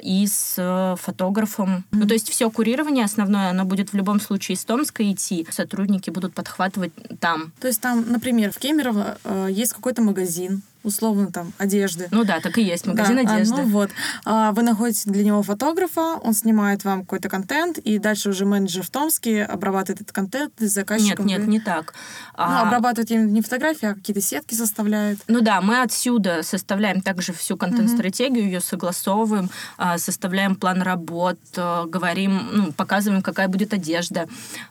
и 0.03 0.27
с 0.27 0.55
э, 0.57 0.97
фотографом. 1.01 1.69
Mm-hmm. 1.69 1.83
Ну, 1.93 2.07
то 2.07 2.15
есть 2.15 2.29
все 2.29 2.51
курирование 2.51 3.05
основное, 3.05 3.51
оно 3.51 3.65
будет 3.65 3.93
в 3.93 3.97
любом 3.97 4.21
случае 4.21 4.55
из 4.55 4.65
Томска 4.65 5.11
идти. 5.11 5.47
Сотрудники 5.51 6.11
будут 6.11 6.35
подхватывать 6.35 6.93
там. 7.21 7.53
То 7.61 7.69
есть 7.69 7.81
там, 7.81 8.05
например, 8.11 8.53
в 8.53 8.59
Кемерово 8.59 9.19
э, 9.25 9.49
есть 9.51 9.73
какой-то 9.73 10.03
магазин, 10.03 10.63
условно 10.85 11.33
там 11.33 11.53
одежды. 11.59 12.09
Ну 12.11 12.25
да, 12.25 12.41
так 12.41 12.59
и 12.59 12.63
есть, 12.63 12.87
магазин 12.87 13.17
да, 13.17 13.35
одежды. 13.35 13.63
А, 13.63 13.65
ну 13.65 13.69
вот. 13.71 13.91
А, 14.25 14.53
вы 14.53 14.63
находите 14.63 15.11
для 15.11 15.25
него 15.25 15.43
фотографа, 15.43 16.19
он 16.23 16.35
снимает 16.35 16.85
вам 16.85 17.01
какой-то 17.01 17.29
контент, 17.29 17.79
и 17.79 17.99
дальше 17.99 18.29
уже 18.29 18.45
менеджер 18.45 18.83
в 18.83 18.91
Томске 18.91 19.43
обрабатывает 19.43 20.03
этот 20.03 20.13
контент 20.13 20.53
с 20.59 20.71
заказчиком. 20.71 21.27
Нет, 21.27 21.41
нет, 21.41 21.49
не 21.49 21.61
так. 21.61 21.95
Ну, 22.37 22.45
а... 22.45 22.63
обрабатывает 22.63 23.11
не 23.11 23.41
фотографии, 23.41 23.87
а 23.87 23.95
какие-то 23.95 24.21
сетки 24.21 24.55
составляет. 24.55 25.19
Ну 25.27 25.41
да, 25.41 25.61
мы 25.61 25.81
отсюда 25.81 26.43
составляем 26.43 27.01
также 27.01 27.33
всю 27.33 27.57
контент-стратегию, 27.57 28.45
ее 28.45 28.61
согласовываем, 28.61 29.51
а, 29.79 29.99
составляем 29.99 30.55
план 30.55 30.83
работ, 30.83 31.39
а, 31.57 31.87
говорим, 31.87 32.49
ну, 32.53 32.73
показываем, 32.73 33.23
какая 33.23 33.49
будет 33.49 33.73
одежда, 33.73 34.29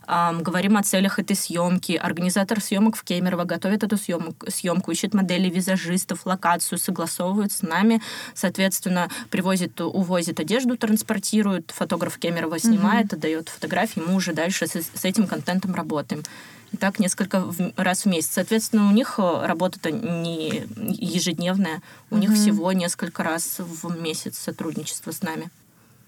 говорим 0.07 0.77
о 0.77 0.83
целях 0.83 1.19
этой 1.19 1.35
съемки. 1.35 1.93
Организатор 1.93 2.61
съемок 2.61 2.95
в 2.95 3.03
Кемерово 3.03 3.45
готовит 3.45 3.83
эту 3.83 3.97
съемку, 3.97 4.49
съемку 4.49 4.91
ищет 4.91 5.13
модели, 5.13 5.49
визажист, 5.49 6.02
туристов 6.03 6.25
локацию, 6.25 6.79
согласовывают 6.79 7.51
с 7.51 7.61
нами, 7.61 8.01
соответственно, 8.33 9.09
привозит, 9.29 9.79
увозит 9.81 10.39
одежду, 10.39 10.77
транспортирует, 10.77 11.71
фотограф 11.71 12.17
Кемерово 12.17 12.59
снимает, 12.59 13.07
mm-hmm. 13.07 13.15
отдает 13.15 13.49
фотографии, 13.49 14.01
мы 14.05 14.15
уже 14.15 14.33
дальше 14.33 14.67
с, 14.67 14.75
с 14.75 15.05
этим 15.05 15.27
контентом 15.27 15.73
работаем. 15.73 16.23
И 16.71 16.77
так 16.77 16.99
несколько 16.99 17.45
раз 17.77 18.05
в 18.05 18.07
месяц. 18.07 18.31
Соответственно, 18.33 18.87
у 18.89 18.91
них 18.91 19.15
э, 19.19 19.45
работа-то 19.45 19.91
не 19.91 20.65
ежедневная, 20.75 21.81
у 22.09 22.15
mm-hmm. 22.15 22.19
них 22.19 22.33
всего 22.33 22.71
несколько 22.73 23.23
раз 23.23 23.59
в 23.59 24.01
месяц 24.01 24.37
сотрудничество 24.37 25.11
с 25.11 25.21
нами. 25.21 25.49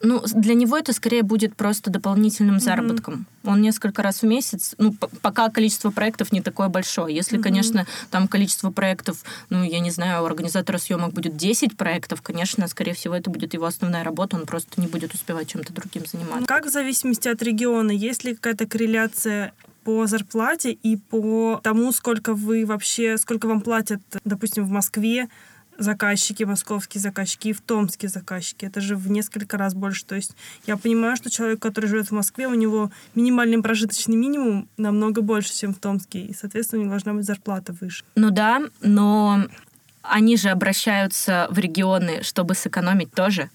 Ну, 0.01 0.21
для 0.33 0.53
него 0.53 0.77
это 0.77 0.93
скорее 0.93 1.23
будет 1.23 1.55
просто 1.55 1.89
дополнительным 1.89 2.59
заработком. 2.59 3.13
Mm-hmm. 3.43 3.49
Он 3.51 3.61
несколько 3.61 4.03
раз 4.03 4.21
в 4.21 4.25
месяц, 4.25 4.75
ну, 4.77 4.93
пока 5.21 5.49
количество 5.49 5.89
проектов 5.89 6.31
не 6.31 6.41
такое 6.41 6.67
большое. 6.67 7.15
Если, 7.15 7.39
mm-hmm. 7.39 7.43
конечно, 7.43 7.87
там 8.11 8.27
количество 8.27 8.71
проектов, 8.71 9.23
ну, 9.49 9.63
я 9.63 9.79
не 9.79 9.91
знаю, 9.91 10.23
у 10.23 10.25
организатора 10.25 10.77
съемок 10.77 11.13
будет 11.13 11.37
10 11.37 11.77
проектов, 11.77 12.21
конечно, 12.21 12.67
скорее 12.67 12.93
всего, 12.93 13.15
это 13.15 13.29
будет 13.29 13.53
его 13.53 13.65
основная 13.65 14.03
работа, 14.03 14.35
он 14.35 14.45
просто 14.45 14.81
не 14.81 14.87
будет 14.87 15.13
успевать 15.13 15.47
чем-то 15.47 15.73
другим 15.73 16.05
заниматься. 16.05 16.45
Как 16.45 16.65
в 16.65 16.69
зависимости 16.69 17.27
от 17.27 17.41
региона, 17.41 17.91
есть 17.91 18.23
ли 18.23 18.35
какая-то 18.35 18.67
корреляция 18.67 19.53
по 19.85 20.07
зарплате 20.07 20.71
и 20.71 20.97
по 20.97 21.59
тому, 21.63 21.91
сколько 21.91 22.33
вы 22.33 22.65
вообще, 22.65 23.17
сколько 23.17 23.47
вам 23.47 23.61
платят, 23.61 24.01
допустим, 24.25 24.65
в 24.65 24.69
Москве, 24.69 25.29
заказчики, 25.77 26.43
московские 26.43 27.01
заказчики 27.01 27.49
и 27.49 27.53
в 27.53 27.61
Томске 27.61 28.07
заказчики. 28.07 28.65
Это 28.65 28.81
же 28.81 28.95
в 28.95 29.09
несколько 29.09 29.57
раз 29.57 29.73
больше. 29.73 30.05
То 30.05 30.15
есть 30.15 30.35
я 30.65 30.77
понимаю, 30.77 31.15
что 31.15 31.29
человек, 31.29 31.59
который 31.59 31.87
живет 31.87 32.07
в 32.07 32.11
Москве, 32.11 32.47
у 32.47 32.53
него 32.53 32.91
минимальный 33.13 33.61
прожиточный 33.61 34.15
минимум 34.15 34.67
намного 34.77 35.21
больше, 35.21 35.53
чем 35.53 35.73
в 35.73 35.79
Томске. 35.79 36.19
И, 36.19 36.33
соответственно, 36.33 36.81
у 36.81 36.83
него 36.83 36.91
должна 36.91 37.13
быть 37.13 37.25
зарплата 37.25 37.75
выше. 37.79 38.03
Ну 38.15 38.31
да, 38.31 38.61
но 38.81 39.45
они 40.01 40.37
же 40.37 40.49
обращаются 40.49 41.47
в 41.49 41.57
регионы, 41.57 42.23
чтобы 42.23 42.55
сэкономить 42.55 43.11
тоже. 43.11 43.49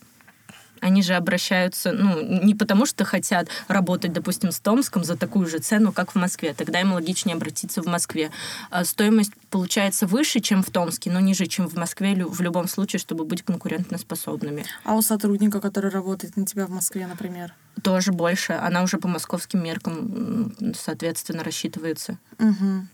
Они 0.80 1.02
же 1.02 1.14
обращаются, 1.14 1.92
ну, 1.92 2.20
не 2.20 2.54
потому 2.54 2.86
что 2.86 3.04
хотят 3.04 3.48
работать, 3.68 4.12
допустим, 4.12 4.52
с 4.52 4.60
Томском 4.60 5.04
за 5.04 5.16
такую 5.16 5.46
же 5.46 5.58
цену, 5.58 5.92
как 5.92 6.12
в 6.12 6.14
Москве. 6.14 6.54
Тогда 6.54 6.80
им 6.80 6.92
логичнее 6.92 7.34
обратиться 7.34 7.82
в 7.82 7.86
Москве. 7.86 8.30
А 8.70 8.84
стоимость 8.84 9.32
получается 9.50 10.06
выше, 10.06 10.40
чем 10.40 10.62
в 10.62 10.70
Томске, 10.70 11.10
но 11.10 11.20
ниже, 11.20 11.46
чем 11.46 11.68
в 11.68 11.74
Москве 11.76 12.14
в 12.24 12.40
любом 12.40 12.68
случае, 12.68 13.00
чтобы 13.00 13.24
быть 13.24 13.42
конкурентоспособными. 13.42 14.64
А 14.84 14.94
у 14.94 15.02
сотрудника, 15.02 15.60
который 15.60 15.90
работает 15.90 16.36
на 16.36 16.46
тебя 16.46 16.66
в 16.66 16.70
Москве, 16.70 17.06
например? 17.06 17.54
Тоже 17.82 18.12
больше. 18.12 18.52
Она 18.52 18.82
уже 18.82 18.98
по 18.98 19.08
московским 19.08 19.62
меркам, 19.62 20.54
соответственно, 20.74 21.44
рассчитывается. 21.44 22.18
Угу. 22.38 22.86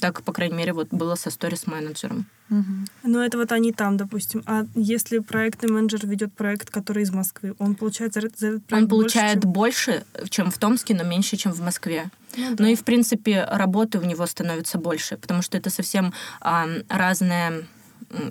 Так, 0.00 0.22
по 0.22 0.32
крайней 0.32 0.56
мере, 0.56 0.72
вот 0.72 0.88
было 0.90 1.14
со 1.16 1.30
сторис-менеджером. 1.30 2.26
Угу. 2.50 2.62
Ну, 3.04 3.20
это 3.20 3.38
вот 3.38 3.52
они 3.52 3.72
там, 3.72 3.96
допустим. 3.96 4.42
А 4.46 4.64
если 4.74 5.18
проектный 5.18 5.70
менеджер 5.70 6.06
ведет 6.06 6.32
проект, 6.32 6.70
который 6.70 7.02
из 7.02 7.10
Москвы, 7.10 7.54
он 7.58 7.74
получает 7.74 8.14
за, 8.14 8.20
этот 8.20 8.64
проект 8.64 8.72
Он 8.72 8.88
получает 8.88 9.44
больше, 9.44 9.92
чем... 9.92 10.02
больше, 10.14 10.30
чем 10.30 10.50
в 10.50 10.58
Томске, 10.58 10.94
но 10.94 11.04
меньше, 11.04 11.36
чем 11.36 11.52
в 11.52 11.60
Москве. 11.60 12.10
Ну, 12.36 12.56
да. 12.56 12.64
Ну 12.64 12.70
и, 12.70 12.74
в 12.74 12.84
принципе, 12.84 13.44
работы 13.44 13.98
у 13.98 14.02
него 14.02 14.26
становится 14.26 14.78
больше, 14.78 15.16
потому 15.16 15.42
что 15.42 15.58
это 15.58 15.70
совсем 15.70 16.12
а, 16.40 16.66
разная... 16.88 17.64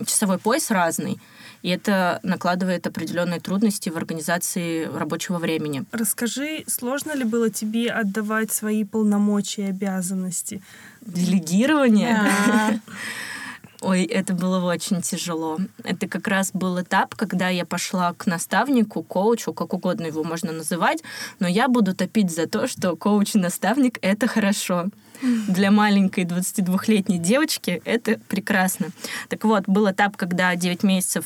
Часовой 0.06 0.38
пояс 0.38 0.70
разный, 0.70 1.20
и 1.62 1.70
это 1.70 2.20
накладывает 2.24 2.88
определенные 2.88 3.40
трудности 3.40 3.90
в 3.90 3.98
организации 3.98 4.86
рабочего 4.86 5.38
времени. 5.38 5.84
Расскажи, 5.92 6.64
сложно 6.68 7.14
ли 7.14 7.24
было 7.24 7.50
тебе 7.50 7.92
отдавать 7.92 8.52
свои 8.52 8.84
полномочия 8.84 9.68
и 9.68 9.70
обязанности? 9.70 10.62
Делегирование? 11.02 12.20
Ой, 13.82 14.04
это 14.04 14.34
было 14.34 14.64
очень 14.64 15.02
тяжело. 15.02 15.58
Это 15.84 16.08
как 16.08 16.28
раз 16.28 16.52
был 16.54 16.80
этап, 16.80 17.16
когда 17.16 17.50
я 17.50 17.66
пошла 17.66 18.14
к 18.14 18.28
наставнику, 18.28 19.02
коучу, 19.02 19.54
как 19.54 19.74
угодно 19.74 20.06
его 20.06 20.24
можно 20.24 20.52
называть, 20.52 21.04
но 21.40 21.48
я 21.48 21.68
буду 21.68 21.96
топить 21.96 22.32
за 22.32 22.46
то, 22.48 22.68
что 22.68 22.96
коуч 22.96 23.36
и 23.36 23.40
наставник— 23.40 23.98
это 24.04 24.28
хорошо. 24.28 24.86
Для 25.48 25.72
маленькой 25.72 26.26
22-летней 26.26 27.18
девочки 27.18 27.82
это 27.84 28.20
прекрасно. 28.28 28.90
Так 29.30 29.44
вот, 29.46 29.64
был 29.66 29.90
этап, 29.90 30.16
когда 30.16 30.56
9 30.56 30.84
месяцев 30.84 31.26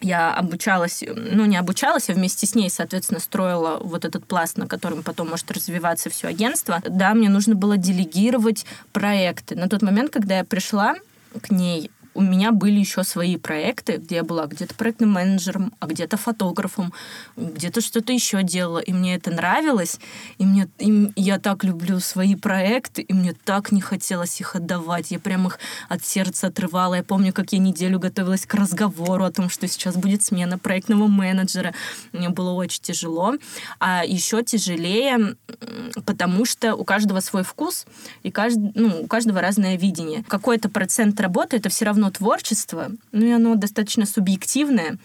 я 0.00 0.34
обучалась, 0.34 1.02
ну, 1.06 1.44
не 1.44 1.56
обучалась, 1.56 2.08
а 2.08 2.12
вместе 2.12 2.46
с 2.46 2.54
ней, 2.54 2.70
соответственно, 2.70 3.20
строила 3.20 3.78
вот 3.82 4.04
этот 4.04 4.26
пласт, 4.26 4.58
на 4.58 4.66
котором 4.68 5.02
потом 5.02 5.30
может 5.30 5.50
развиваться 5.50 6.10
все 6.10 6.28
агентство. 6.28 6.80
Да, 6.88 7.14
мне 7.14 7.28
нужно 7.28 7.54
было 7.54 7.76
делегировать 7.76 8.64
проекты. 8.92 9.56
На 9.56 9.68
тот 9.68 9.82
момент, 9.82 10.12
когда 10.12 10.38
я 10.38 10.44
пришла 10.44 10.96
к 11.40 11.50
ней, 11.50 11.90
у 12.14 12.22
меня 12.22 12.52
были 12.52 12.78
еще 12.78 13.02
свои 13.04 13.36
проекты, 13.36 13.96
где 13.96 14.16
я 14.16 14.24
была 14.24 14.46
где-то 14.46 14.74
проектным 14.74 15.12
менеджером, 15.12 15.72
а 15.80 15.86
где-то 15.86 16.16
фотографом, 16.16 16.92
где-то 17.36 17.80
что-то 17.80 18.12
еще 18.12 18.42
делала, 18.42 18.78
и 18.78 18.92
мне 18.92 19.16
это 19.16 19.30
нравилось, 19.30 19.98
и 20.38 20.46
мне 20.46 20.68
и 20.78 21.12
я 21.16 21.38
так 21.38 21.64
люблю 21.64 22.00
свои 22.00 22.36
проекты, 22.36 23.02
и 23.02 23.12
мне 23.12 23.34
так 23.44 23.72
не 23.72 23.80
хотелось 23.80 24.40
их 24.40 24.54
отдавать, 24.54 25.10
я 25.10 25.18
прям 25.18 25.46
их 25.46 25.58
от 25.88 26.04
сердца 26.04 26.48
отрывала. 26.48 26.94
Я 26.94 27.02
помню, 27.02 27.32
как 27.32 27.52
я 27.52 27.58
неделю 27.58 27.98
готовилась 27.98 28.46
к 28.46 28.54
разговору 28.54 29.24
о 29.24 29.32
том, 29.32 29.50
что 29.50 29.66
сейчас 29.66 29.96
будет 29.96 30.22
смена 30.22 30.58
проектного 30.58 31.06
менеджера. 31.06 31.74
Мне 32.12 32.28
было 32.28 32.52
очень 32.52 32.82
тяжело, 32.82 33.34
а 33.80 34.04
еще 34.04 34.42
тяжелее, 34.42 35.36
потому 36.06 36.44
что 36.44 36.74
у 36.76 36.84
каждого 36.84 37.20
свой 37.20 37.42
вкус 37.42 37.86
и 38.22 38.30
каждый, 38.30 38.72
ну, 38.74 39.02
у 39.02 39.06
каждого 39.06 39.40
разное 39.40 39.76
видение. 39.76 40.24
Какой-то 40.28 40.68
процент 40.68 41.20
работы 41.20 41.56
это 41.56 41.68
все 41.68 41.84
равно 41.84 42.03
равно 42.04 42.10
творчество, 42.10 42.90
ну 43.12 43.26
и 43.26 43.30
оно 43.30 43.54
достаточно 43.54 44.06
субъективное. 44.06 44.98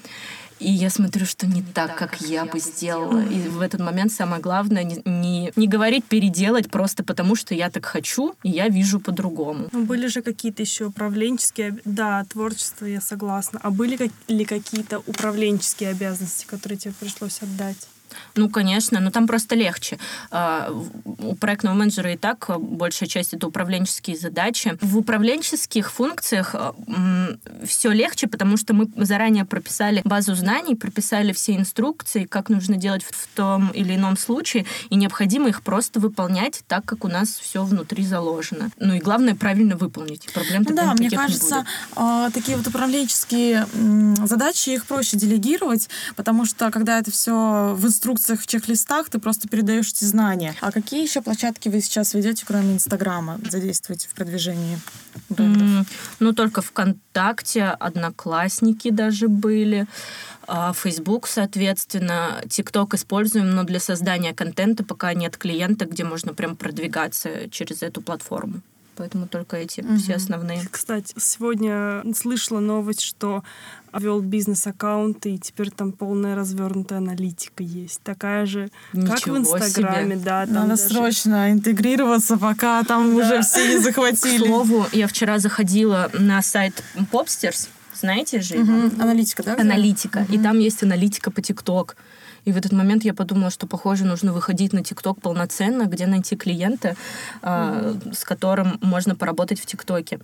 И 0.59 0.69
я 0.69 0.89
смотрю, 0.89 1.25
что 1.25 1.47
не 1.47 1.61
так, 1.61 1.97
как 1.97 2.19
я 2.19 2.43
бы 2.43 2.59
сделала. 2.59 3.21
И 3.21 3.47
в 3.47 3.61
этот 3.61 3.79
момент 3.79 4.11
самое 4.11 4.41
главное 4.41 4.83
не, 4.83 5.01
не, 5.05 5.53
не 5.55 5.67
говорить 5.69 6.03
переделать 6.03 6.69
просто 6.69 7.01
потому, 7.01 7.35
что 7.35 7.55
я 7.55 7.69
так 7.69 7.85
хочу, 7.85 8.33
и 8.43 8.49
я 8.49 8.67
вижу 8.67 8.99
по-другому. 8.99 9.69
Ну, 9.71 9.85
были 9.85 10.07
же 10.07 10.21
какие-то 10.21 10.61
еще 10.61 10.87
управленческие... 10.87 11.77
Да, 11.85 12.25
творчество, 12.25 12.85
я 12.85 12.99
согласна. 12.99 13.61
А 13.63 13.71
были 13.71 14.11
ли 14.27 14.43
какие-то 14.43 14.99
управленческие 14.99 15.91
обязанности, 15.91 16.45
которые 16.45 16.77
тебе 16.77 16.93
пришлось 16.99 17.41
отдать? 17.41 17.87
Ну, 18.35 18.49
конечно, 18.49 18.99
но 18.99 19.11
там 19.11 19.27
просто 19.27 19.55
легче. 19.55 19.97
А, 20.31 20.71
у 21.05 21.35
проектного 21.35 21.75
менеджера 21.75 22.13
и 22.13 22.17
так 22.17 22.49
большая 22.59 23.09
часть 23.09 23.33
это 23.33 23.47
управленческие 23.47 24.17
задачи. 24.17 24.77
В 24.81 24.97
управленческих 24.97 25.91
функциях 25.91 26.55
все 27.65 27.91
легче, 27.91 28.27
потому 28.27 28.57
что 28.57 28.73
мы 28.73 28.89
заранее 28.95 29.45
прописали 29.45 30.01
базу 30.05 30.35
знаний, 30.35 30.75
прописали 30.75 31.33
все 31.33 31.55
инструкции, 31.55 32.25
как 32.25 32.49
нужно 32.49 32.77
делать 32.77 33.03
в 33.03 33.27
том 33.35 33.69
или 33.69 33.95
ином 33.95 34.17
случае, 34.17 34.65
и 34.89 34.95
необходимо 34.95 35.49
их 35.49 35.61
просто 35.61 35.99
выполнять 35.99 36.63
так, 36.67 36.85
как 36.85 37.05
у 37.05 37.07
нас 37.07 37.29
все 37.29 37.63
внутри 37.63 38.05
заложено. 38.05 38.69
Ну 38.79 38.93
и 38.93 38.99
главное 38.99 39.35
правильно 39.35 39.75
выполнить. 39.75 40.31
Проблем 40.33 40.65
ну, 40.67 40.75
да, 40.75 40.93
мне 40.93 41.09
кажется, 41.09 41.65
а, 41.95 42.29
такие 42.31 42.57
вот 42.57 42.67
управленческие 42.67 43.67
задачи 44.25 44.69
их 44.69 44.85
проще 44.85 45.17
делегировать, 45.17 45.89
потому 46.15 46.45
что 46.45 46.71
когда 46.71 46.99
это 46.99 47.11
все 47.11 47.73
в 47.75 47.85
инструкциях, 47.99 48.41
в 48.41 48.47
чек-листах, 48.47 49.09
ты 49.09 49.19
просто 49.19 49.49
передаешь 49.49 49.89
эти 49.89 50.05
знания. 50.05 50.55
А 50.61 50.71
какие 50.71 51.03
еще 51.03 51.21
площадки 51.21 51.67
вы 51.67 51.81
сейчас 51.81 52.13
ведете, 52.13 52.45
кроме 52.47 52.75
Инстаграма, 52.75 53.39
задействуете 53.49 54.07
в 54.07 54.13
продвижении 54.13 54.79
брендов? 55.27 55.61
Mm, 55.61 55.85
ну, 56.19 56.33
только 56.33 56.61
ВКонтакте, 56.61 57.65
Одноклассники 57.65 58.89
даже 58.89 59.27
были. 59.27 59.85
А 60.47 60.71
Facebook, 60.71 61.27
соответственно, 61.27 62.41
TikTok 62.45 62.95
используем, 62.95 63.51
но 63.51 63.63
для 63.65 63.81
создания 63.81 64.33
контента 64.33 64.85
пока 64.85 65.13
нет 65.13 65.35
клиента, 65.35 65.85
где 65.85 66.05
можно 66.05 66.33
прям 66.33 66.55
продвигаться 66.55 67.49
через 67.49 67.83
эту 67.83 68.01
платформу 68.01 68.61
поэтому 68.99 69.27
только 69.27 69.55
эти 69.55 69.79
угу. 69.79 69.95
все 69.95 70.15
основные. 70.15 70.61
Кстати, 70.69 71.15
сегодня 71.17 72.03
слышала 72.13 72.59
новость, 72.59 72.99
что 72.99 73.43
вел 73.97 74.19
бизнес-аккаунт, 74.19 75.25
и 75.25 75.39
теперь 75.39 75.71
там 75.71 75.93
полная 75.93 76.35
развернутая 76.35 76.99
аналитика 76.99 77.63
есть. 77.63 78.01
Такая 78.01 78.45
же, 78.45 78.69
Ничего 78.91 79.15
как 79.15 79.27
в 79.27 79.37
Инстаграме. 79.37 80.15
Себе. 80.15 80.25
Да, 80.25 80.45
там 80.45 80.53
Надо 80.53 80.67
даже... 80.67 80.83
срочно 80.83 81.51
интегрироваться, 81.51 82.37
пока 82.37 82.83
там 82.83 83.15
да. 83.15 83.23
уже 83.23 83.41
все 83.41 83.69
не 83.69 83.77
захватили. 83.77 84.43
К 84.43 84.47
слову, 84.47 84.85
я 84.91 85.07
вчера 85.07 85.39
заходила 85.39 86.11
на 86.13 86.41
сайт 86.41 86.83
Popsters, 87.11 87.69
знаете 87.95 88.41
же? 88.41 88.57
Угу. 88.57 89.01
Аналитика, 89.01 89.43
да? 89.43 89.55
Аналитика. 89.57 90.19
Угу. 90.19 90.33
И 90.33 90.37
там 90.39 90.59
есть 90.59 90.83
аналитика 90.83 91.31
по 91.31 91.41
ТикТок. 91.41 91.95
И 92.49 92.51
в 92.51 92.57
этот 92.57 92.71
момент 92.71 93.03
я 93.03 93.13
подумала, 93.13 93.51
что, 93.51 93.67
похоже, 93.67 94.05
нужно 94.05 94.33
выходить 94.33 94.73
на 94.73 94.83
ТикТок 94.83 95.21
полноценно, 95.21 95.83
где 95.83 96.07
найти 96.07 96.35
клиента, 96.35 96.95
mm-hmm. 97.43 98.15
с 98.15 98.23
которым 98.23 98.79
можно 98.81 99.15
поработать 99.15 99.59
в 99.59 99.67
ТикТоке. 99.67 100.19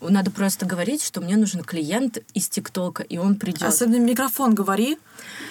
Надо 0.00 0.30
просто 0.30 0.64
говорить, 0.64 1.02
что 1.02 1.20
мне 1.20 1.36
нужен 1.36 1.62
клиент 1.62 2.18
из 2.32 2.48
ТикТока, 2.48 3.02
и 3.02 3.18
он 3.18 3.36
придет. 3.36 3.62
Особенно 3.62 4.00
микрофон 4.00 4.54
говори. 4.54 4.98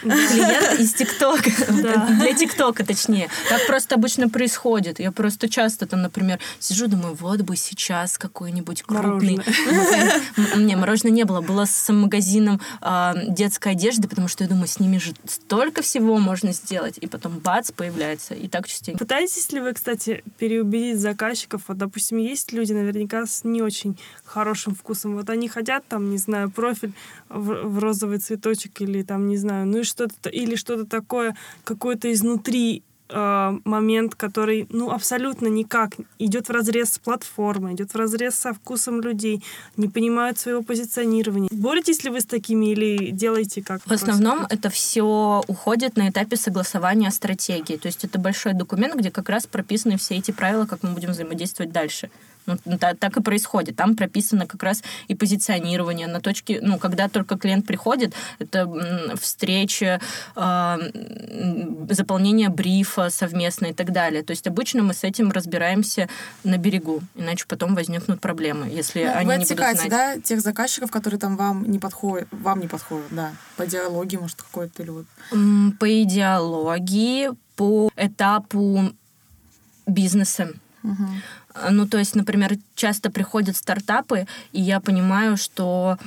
Клиент 0.01 0.79
из 0.79 0.93
ТикТока. 0.93 1.51
Для 1.69 2.33
ТикТока, 2.33 2.85
точнее. 2.85 3.29
Так 3.49 3.67
просто 3.67 3.95
обычно 3.95 4.29
происходит. 4.29 4.99
Я 4.99 5.11
просто 5.11 5.49
часто 5.49 5.85
там, 5.85 6.01
например, 6.01 6.39
сижу, 6.59 6.87
думаю, 6.87 7.15
вот 7.15 7.41
бы 7.41 7.55
сейчас 7.55 8.17
какой-нибудь 8.17 8.83
крупный... 8.83 9.39
Не, 10.55 10.75
мороженое 10.75 11.11
не 11.11 11.25
было. 11.25 11.41
Было 11.41 11.65
с 11.65 11.91
магазином 11.91 12.59
а, 12.81 13.15
детской 13.27 13.73
одежды, 13.73 14.07
потому 14.07 14.27
что 14.27 14.43
я 14.43 14.49
думаю, 14.49 14.67
с 14.67 14.79
ними 14.79 14.97
же 14.97 15.13
столько 15.27 15.81
всего 15.81 16.17
можно 16.17 16.53
сделать. 16.53 16.97
И 16.99 17.07
потом 17.07 17.39
бац, 17.39 17.71
появляется. 17.71 18.33
И 18.33 18.47
так 18.47 18.67
частенько. 18.67 18.99
Пытаетесь 18.99 19.51
ли 19.51 19.59
вы, 19.59 19.73
кстати, 19.73 20.23
переубедить 20.37 20.99
заказчиков? 20.99 21.63
Вот, 21.67 21.77
допустим, 21.77 22.17
есть 22.17 22.51
люди 22.51 22.73
наверняка 22.73 23.25
с 23.25 23.43
не 23.43 23.61
очень 23.61 23.97
хорошим 24.39 24.73
вкусом. 24.73 25.15
Вот 25.15 25.29
они 25.29 25.49
хотят 25.49 25.83
там, 25.89 26.09
не 26.09 26.17
знаю, 26.17 26.49
профиль 26.49 26.93
в, 27.27 27.67
в 27.67 27.79
розовый 27.79 28.19
цветочек 28.19 28.81
или 28.81 29.03
там, 29.03 29.27
не 29.27 29.37
знаю, 29.37 29.65
ну 29.67 29.79
и 29.79 29.83
что-то, 29.83 30.29
или 30.29 30.55
что-то 30.55 30.85
такое, 30.85 31.35
какое-то 31.65 32.07
изнутри 32.07 32.81
э, 33.09 33.59
момент, 33.65 34.15
который, 34.15 34.65
ну, 34.69 34.91
абсолютно 34.91 35.47
никак 35.47 35.89
идет 36.19 36.47
в 36.47 36.51
разрез 36.51 36.93
с 36.93 36.99
платформой, 36.99 37.73
идет 37.73 37.93
в 37.93 37.97
разрез 37.97 38.35
со 38.35 38.53
вкусом 38.53 39.01
людей, 39.01 39.43
не 39.75 39.89
понимают 39.89 40.39
своего 40.39 40.63
позиционирования. 40.63 41.49
Боретесь 41.51 42.05
ли 42.05 42.09
вы 42.09 42.21
с 42.21 42.25
такими 42.25 42.71
или 42.71 43.11
делаете 43.11 43.61
как? 43.61 43.81
В 43.85 43.91
основном 43.91 44.45
это 44.49 44.69
все 44.69 45.43
уходит 45.47 45.97
на 45.97 46.07
этапе 46.09 46.37
согласования 46.37 47.11
стратегии. 47.11 47.75
То 47.75 47.87
есть 47.87 48.05
это 48.05 48.19
большой 48.19 48.53
документ, 48.53 48.95
где 48.95 49.11
как 49.11 49.27
раз 49.27 49.47
прописаны 49.47 49.97
все 49.97 50.15
эти 50.15 50.31
правила, 50.31 50.65
как 50.65 50.83
мы 50.83 50.91
будем 50.91 51.11
взаимодействовать 51.11 51.73
дальше. 51.73 52.09
Ну, 52.65 52.77
так, 52.77 52.97
так 52.97 53.17
и 53.17 53.21
происходит. 53.21 53.75
Там 53.75 53.95
прописано 53.95 54.47
как 54.47 54.63
раз 54.63 54.83
и 55.07 55.15
позиционирование 55.15 56.07
на 56.07 56.21
точке, 56.21 56.59
ну, 56.61 56.77
когда 56.77 57.09
только 57.09 57.37
клиент 57.37 57.65
приходит, 57.65 58.13
это 58.39 58.67
встреча, 59.19 59.99
э, 60.35 60.77
заполнение 61.89 62.49
брифа 62.49 63.09
совместно 63.09 63.67
и 63.67 63.73
так 63.73 63.91
далее. 63.91 64.23
То 64.23 64.31
есть 64.31 64.47
обычно 64.47 64.83
мы 64.83 64.93
с 64.93 65.03
этим 65.03 65.31
разбираемся 65.31 66.07
на 66.43 66.57
берегу, 66.57 67.01
иначе 67.15 67.45
потом 67.47 67.75
возникнут 67.75 68.21
проблемы, 68.21 68.67
если 68.67 69.03
ну, 69.03 69.11
они 69.15 69.25
вы 69.25 69.37
не 69.37 69.45
будут 69.45 69.57
знать. 69.57 69.89
да, 69.89 70.19
тех 70.19 70.41
заказчиков, 70.41 70.91
которые 70.91 71.19
там 71.19 71.37
вам 71.37 71.69
не 71.69 71.79
подходят, 71.79 72.27
вам 72.31 72.59
не 72.59 72.67
подходят, 72.67 73.07
да, 73.11 73.33
по 73.57 73.65
идеологии, 73.65 74.17
может, 74.17 74.41
какой-то 74.41 74.83
или 74.83 74.89
вот? 74.89 75.05
По 75.79 76.03
идеологии, 76.03 77.29
по 77.55 77.91
этапу 77.97 78.93
бизнеса. 79.85 80.53
Угу. 80.83 81.07
Ну, 81.69 81.87
то 81.87 81.97
есть, 81.97 82.15
например, 82.15 82.57
часто 82.75 83.09
приходят 83.09 83.55
стартапы, 83.57 84.27
и 84.51 84.61
я 84.61 84.79
понимаю, 84.79 85.37
что 85.37 85.97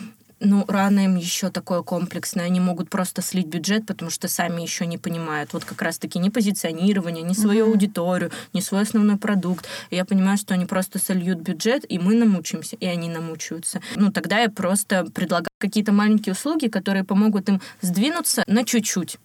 ну, 0.44 0.64
рано 0.68 1.04
им 1.04 1.16
еще 1.16 1.50
такое 1.50 1.82
комплексное. 1.82 2.46
Они 2.46 2.60
могут 2.60 2.90
просто 2.90 3.22
слить 3.22 3.46
бюджет, 3.46 3.86
потому 3.86 4.10
что 4.10 4.28
сами 4.28 4.62
еще 4.62 4.86
не 4.86 4.98
понимают. 4.98 5.52
Вот 5.52 5.64
как 5.64 5.80
раз-таки 5.82 6.18
ни 6.18 6.28
позиционирование, 6.28 7.22
ни 7.22 7.32
свою 7.32 7.66
mm-hmm. 7.66 7.70
аудиторию, 7.70 8.30
ни 8.52 8.60
свой 8.60 8.82
основной 8.82 9.16
продукт. 9.16 9.68
И 9.90 9.96
я 9.96 10.04
понимаю, 10.04 10.38
что 10.38 10.54
они 10.54 10.66
просто 10.66 10.98
сольют 10.98 11.38
бюджет, 11.38 11.84
и 11.88 11.98
мы 11.98 12.14
намучимся, 12.14 12.76
и 12.76 12.86
они 12.86 13.08
намучаются. 13.08 13.80
Ну, 13.96 14.10
тогда 14.10 14.40
я 14.40 14.50
просто 14.50 15.04
предлагаю 15.14 15.48
какие-то 15.58 15.92
маленькие 15.92 16.32
услуги, 16.32 16.68
которые 16.68 17.04
помогут 17.04 17.48
им 17.48 17.60
сдвинуться 17.80 18.42
на 18.46 18.64
чуть-чуть 18.64 19.18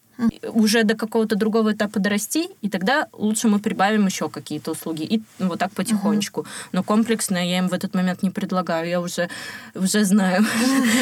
уже 0.43 0.83
до 0.83 0.95
какого-то 0.95 1.35
другого 1.35 1.73
этапа 1.73 1.99
дорасти, 1.99 2.49
и 2.61 2.69
тогда 2.69 3.07
лучше 3.13 3.47
мы 3.47 3.59
прибавим 3.59 4.05
еще 4.05 4.29
какие-то 4.29 4.71
услуги. 4.71 5.03
И 5.03 5.21
вот 5.39 5.59
так 5.59 5.71
потихонечку. 5.71 6.45
Но 6.71 6.83
комплексно 6.83 7.37
я 7.37 7.59
им 7.59 7.67
в 7.67 7.73
этот 7.73 7.93
момент 7.93 8.23
не 8.23 8.29
предлагаю. 8.29 8.89
Я 8.89 9.01
уже, 9.01 9.29
уже 9.75 10.05
знаю, 10.05 10.45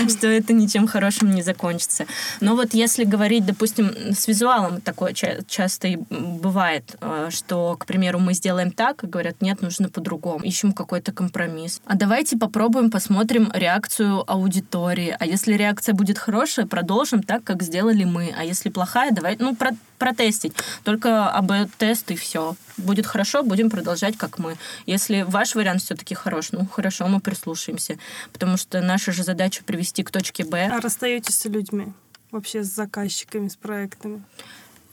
что 0.09 0.27
это 0.27 0.53
ничем 0.53 0.87
хорошим 0.87 1.33
не 1.33 1.41
закончится. 1.41 2.05
Но 2.41 2.55
вот 2.55 2.73
если 2.73 3.03
говорить, 3.03 3.45
допустим, 3.45 3.91
с 4.13 4.27
визуалом 4.27 4.81
такое 4.81 5.13
часто 5.13 5.87
и 5.87 5.97
бывает, 6.09 6.95
э, 7.01 7.29
что, 7.31 7.75
к 7.77 7.85
примеру, 7.85 8.19
мы 8.19 8.33
сделаем 8.33 8.71
так, 8.71 9.03
и 9.03 9.07
говорят, 9.07 9.41
нет, 9.41 9.61
нужно 9.61 9.89
по-другому. 9.89 10.43
Ищем 10.43 10.73
какой-то 10.73 11.11
компромисс. 11.11 11.81
А 11.85 11.95
давайте 11.95 12.37
попробуем, 12.37 12.91
посмотрим 12.91 13.51
реакцию 13.53 14.23
аудитории. 14.29 15.15
А 15.19 15.25
если 15.25 15.53
реакция 15.53 15.93
будет 15.93 16.17
хорошая, 16.17 16.65
продолжим 16.65 17.23
так, 17.23 17.43
как 17.43 17.63
сделали 17.63 18.03
мы. 18.03 18.33
А 18.37 18.43
если 18.43 18.69
плохая, 18.69 19.04
плохая, 19.05 19.11
давай, 19.11 19.37
ну, 19.39 19.55
про, 19.55 19.71
протестить. 19.97 20.53
Только 20.83 21.29
АБ-тест 21.29 22.11
и 22.11 22.15
все. 22.15 22.55
Будет 22.77 23.05
хорошо, 23.05 23.43
будем 23.43 23.69
продолжать, 23.69 24.17
как 24.17 24.39
мы. 24.39 24.57
Если 24.85 25.23
ваш 25.23 25.55
вариант 25.55 25.81
все-таки 25.81 26.15
хорош, 26.15 26.51
ну, 26.51 26.65
хорошо, 26.65 27.07
мы 27.07 27.19
прислушаемся. 27.19 27.97
Потому 28.33 28.57
что 28.57 28.81
наша 28.81 29.11
же 29.11 29.23
задача 29.23 29.63
привести 29.63 30.03
к 30.03 30.11
точке 30.11 30.45
Б. 30.45 30.69
А 30.71 30.81
расстаетесь 30.81 31.37
с 31.37 31.45
людьми? 31.45 31.87
Вообще 32.31 32.63
с 32.63 32.67
заказчиками, 32.67 33.47
с 33.47 33.55
проектами? 33.55 34.23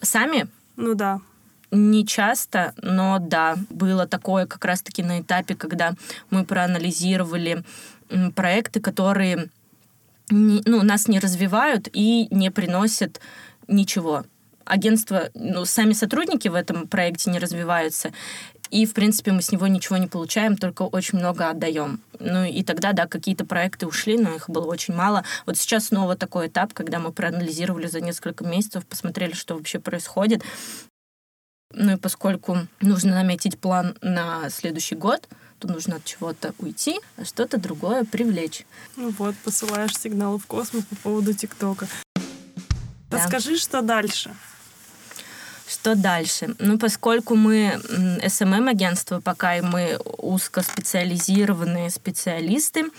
Сами? 0.01 0.47
Ну 0.77 0.95
да. 0.95 1.21
Не 1.71 2.07
часто, 2.07 2.75
но 2.83 3.19
да, 3.19 3.57
было 3.71 4.07
такое 4.07 4.47
как 4.47 4.65
раз-таки 4.65 5.03
на 5.03 5.21
этапе, 5.21 5.55
когда 5.55 5.95
мы 6.31 6.45
проанализировали 6.45 7.65
проекты, 8.35 8.81
которые 8.81 9.49
не, 10.33 10.63
ну, 10.65 10.83
нас 10.83 11.09
не 11.09 11.19
развивают 11.19 11.89
и 11.93 12.29
не 12.31 12.51
приносят 12.51 13.21
ничего. 13.69 14.25
Агентство, 14.65 15.31
ну, 15.35 15.65
сами 15.65 15.93
сотрудники 15.93 16.49
в 16.49 16.55
этом 16.55 16.87
проекте 16.87 17.31
не 17.31 17.39
развиваются, 17.39 18.13
и, 18.73 18.87
в 18.87 18.95
принципе, 18.95 19.33
мы 19.33 19.43
с 19.43 19.53
него 19.53 19.67
ничего 19.67 19.99
не 19.99 20.07
получаем, 20.07 20.57
только 20.57 20.83
очень 20.83 21.19
много 21.19 21.51
отдаем. 21.51 22.01
Ну, 22.19 22.45
и 22.45 22.63
тогда, 22.63 22.93
да, 22.93 23.07
какие-то 23.07 23.45
проекты 23.45 23.87
ушли, 23.87 24.17
но 24.17 24.35
их 24.35 24.49
было 24.49 24.65
очень 24.65 24.95
мало. 24.95 25.25
Вот 25.45 25.59
сейчас 25.59 25.89
снова 25.89 26.17
такой 26.17 26.47
этап, 26.47 26.73
когда 26.73 26.99
мы 26.99 27.13
проанализировали 27.13 27.87
за 27.87 28.01
несколько 28.01 28.45
месяцев, 28.45 28.87
посмотрели, 28.87 29.35
что 29.35 29.57
вообще 29.57 29.79
происходит. 29.79 30.43
Ну 31.75 31.93
и 31.93 31.97
поскольку 31.97 32.61
нужно 32.81 33.15
наметить 33.15 33.59
план 33.59 33.95
на 34.01 34.49
следующий 34.49 34.95
год, 34.95 35.29
то 35.59 35.69
нужно 35.69 35.97
от 35.97 36.05
чего-то 36.07 36.55
уйти, 36.59 36.99
а 37.19 37.27
что-то 37.27 37.59
другое 37.59 38.05
привлечь. 38.05 38.65
Ну 38.97 39.11
вот, 39.11 39.35
посылаешь 39.45 39.97
сигналы 39.99 40.39
в 40.39 40.47
космос 40.47 40.85
по 40.85 40.97
поводу 40.97 41.35
ТикТока. 41.35 41.89
Расскажи, 43.13 43.57
что 43.57 43.83
дальше. 43.83 44.31
Что 45.69 45.95
дальше? 45.95 46.55
Ну, 46.59 46.79
поскольку 46.79 47.35
мы 47.35 47.81
SMM-агентство, 48.23 49.21
пока 49.21 49.57
и 49.57 49.63
мы 49.63 49.97
узкоспециализированные 50.19 51.89
специалисты, 51.89 52.91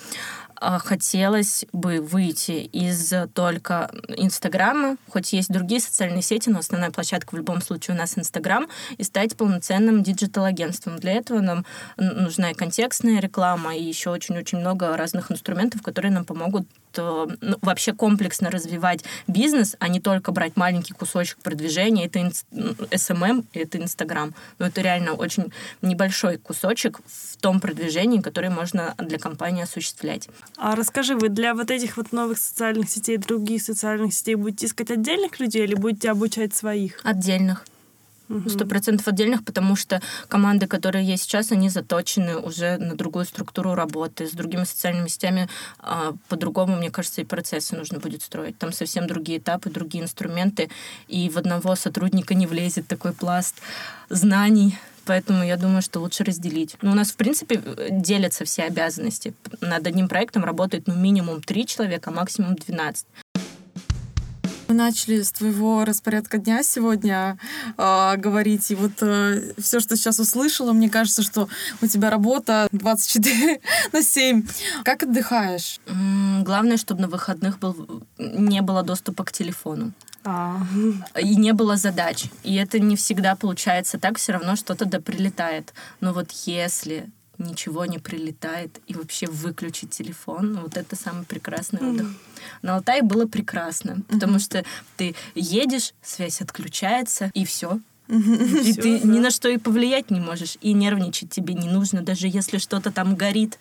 а, 0.56 0.80
хотелось 0.80 1.66
бы 1.74 2.00
выйти 2.00 2.70
из 2.72 3.14
только 3.34 3.92
Инстаграма, 4.08 4.96
хоть 5.10 5.34
есть 5.34 5.52
другие 5.52 5.82
социальные 5.82 6.22
сети, 6.22 6.50
но 6.50 6.60
основная 6.60 6.90
площадка 6.90 7.36
в 7.36 7.38
любом 7.38 7.62
случае 7.62 7.96
у 7.96 8.00
нас 8.00 8.18
Инстаграм, 8.18 8.68
и 8.98 9.04
стать 9.04 9.36
полноценным 9.36 10.02
digital-агентством. 10.02 11.00
Для 11.00 11.12
этого 11.12 11.42
нам 11.42 11.66
нужна 11.98 12.52
и 12.52 12.54
контекстная 12.54 13.20
реклама, 13.20 13.76
и 13.76 13.84
еще 13.84 14.10
очень-очень 14.10 14.60
много 14.60 14.96
разных 14.96 15.32
инструментов, 15.32 15.82
которые 15.82 16.14
нам 16.14 16.24
помогут 16.24 16.66
ну, 17.02 17.58
вообще 17.62 17.94
комплексно 17.94 18.50
развивать 18.50 19.04
бизнес, 19.28 19.76
а 19.80 19.88
не 19.88 20.00
только 20.00 20.32
брать 20.32 20.56
маленький 20.56 20.94
кусочек 20.94 21.38
продвижения. 21.40 22.06
Это 22.06 22.20
SMM, 22.20 23.46
это 23.54 23.78
Инстаграм. 23.78 24.34
Но 24.60 24.68
это 24.68 24.82
реально 24.82 25.14
очень 25.14 25.52
небольшой 25.82 26.38
кусочек 26.38 27.00
в 27.06 27.38
том 27.38 27.60
продвижении, 27.60 28.22
которое 28.22 28.50
можно 28.50 28.96
для 28.98 29.20
компании 29.20 29.64
осуществлять. 29.64 30.30
А 30.58 30.76
расскажи, 30.76 31.16
вы 31.16 31.30
для 31.30 31.54
вот 31.54 31.72
этих 31.72 31.98
вот 31.98 32.12
новых 32.12 32.38
социальных 32.38 32.90
сетей, 32.90 33.18
других 33.18 33.62
социальных 33.62 34.14
сетей 34.14 34.36
будете 34.36 34.68
искать 34.68 34.92
отдельных 34.92 35.40
людей 35.40 35.64
или 35.64 35.76
будете 35.76 36.12
обучать 36.12 36.54
своих? 36.54 37.00
Отдельных. 37.04 37.66
Сто 38.48 38.66
процентов 38.66 39.08
отдельных, 39.08 39.44
потому 39.44 39.76
что 39.76 40.02
команды, 40.28 40.68
которые 40.68 41.06
есть 41.06 41.24
сейчас, 41.24 41.52
они 41.52 41.70
заточены 41.70 42.38
уже 42.38 42.78
на 42.78 42.96
другую 42.96 43.26
структуру 43.26 43.76
работы. 43.76 44.28
С 44.28 44.32
другими 44.32 44.64
социальными 44.64 45.08
сетями 45.08 45.50
а, 45.80 46.14
по-другому, 46.30 46.76
мне 46.78 46.90
кажется, 46.90 47.22
и 47.22 47.26
процессы 47.26 47.76
нужно 47.76 48.00
будет 48.00 48.22
строить. 48.22 48.58
Там 48.58 48.72
совсем 48.72 49.08
другие 49.08 49.40
этапы, 49.40 49.70
другие 49.70 50.04
инструменты, 50.04 50.70
и 51.08 51.30
в 51.30 51.38
одного 51.38 51.76
сотрудника 51.76 52.34
не 52.34 52.48
влезет 52.48 52.88
такой 52.88 53.14
пласт 53.14 53.62
знаний, 54.10 54.78
Поэтому 55.06 55.44
я 55.44 55.58
думаю, 55.58 55.82
что 55.82 56.00
лучше 56.00 56.24
разделить. 56.24 56.78
Ну, 56.82 56.92
у 56.92 56.96
нас, 56.96 57.12
в 57.12 57.16
принципе, 57.16 57.62
делятся 57.92 58.46
все 58.46 58.64
обязанности. 58.64 59.34
Над 59.60 59.86
одним 59.86 60.08
проектом 60.08 60.46
работает 60.46 60.88
ну, 60.88 60.96
минимум 60.96 61.42
три 61.42 61.66
человека, 61.66 62.10
а 62.10 62.14
максимум 62.14 62.56
12. 62.56 63.06
Мы 64.68 64.76
начали 64.76 65.22
с 65.22 65.32
твоего 65.32 65.86
распорядка 65.86 66.38
дня 66.38 66.64
сегодня 66.64 67.38
э, 67.78 68.18
говорить, 68.18 68.72
и 68.72 68.76
вот 68.76 68.92
э, 69.02 69.54
все, 69.58 69.80
что 69.80 69.96
сейчас 69.96 70.20
услышала, 70.20 70.74
мне 70.74 70.90
кажется, 70.90 71.22
что 71.22 71.50
у 71.82 71.88
тебя 71.88 72.10
работа 72.10 72.68
24 72.72 73.62
на 73.94 74.02
7. 74.02 74.48
Как 74.84 75.04
отдыхаешь? 75.04 75.80
Главное, 76.44 76.78
чтобы 76.78 77.02
на 77.02 77.08
выходных 77.08 77.60
был, 77.60 78.04
не 78.18 78.62
было 78.62 78.84
доступа 78.84 79.24
к 79.24 79.32
телефону. 79.32 79.92
А. 80.26 80.62
И 81.20 81.36
не 81.36 81.54
было 81.54 81.76
задач. 81.76 82.26
И 82.44 82.56
это 82.56 82.80
не 82.80 82.96
всегда 82.96 83.36
получается 83.36 84.00
так, 84.00 84.18
все 84.18 84.34
равно 84.34 84.56
что-то 84.56 84.86
да 84.86 85.00
прилетает. 85.00 85.74
Но 86.00 86.14
вот 86.14 86.32
если 86.46 87.10
ничего 87.38 87.86
не 87.86 88.00
прилетает 88.00 88.80
и 88.88 88.94
вообще 88.94 89.28
выключить 89.28 89.92
телефон, 89.92 90.54
ну, 90.54 90.62
вот 90.62 90.78
это 90.78 90.96
самый 90.96 91.26
прекрасный 91.26 91.80
отдых. 91.80 92.08
На 92.62 92.76
Алтае 92.76 93.02
было 93.02 93.26
прекрасно, 93.26 94.02
потому 94.10 94.40
что 94.40 94.64
ты 94.98 95.16
едешь, 95.36 95.94
связь 96.02 96.42
отключается, 96.42 97.32
и 97.34 97.46
все, 97.46 97.80
и 98.14 98.74
ты 98.74 99.00
ни 99.00 99.20
на 99.20 99.32
что 99.32 99.50
и 99.50 99.58
повлиять 99.58 100.12
не 100.12 100.20
можешь, 100.20 100.58
и 100.62 100.74
нервничать 100.74 101.30
тебе 101.30 101.54
не 101.54 101.68
нужно, 101.68 102.02
даже 102.02 102.28
если 102.28 102.58
что-то 102.58 102.92
там 102.92 103.16
горит. 103.16 103.58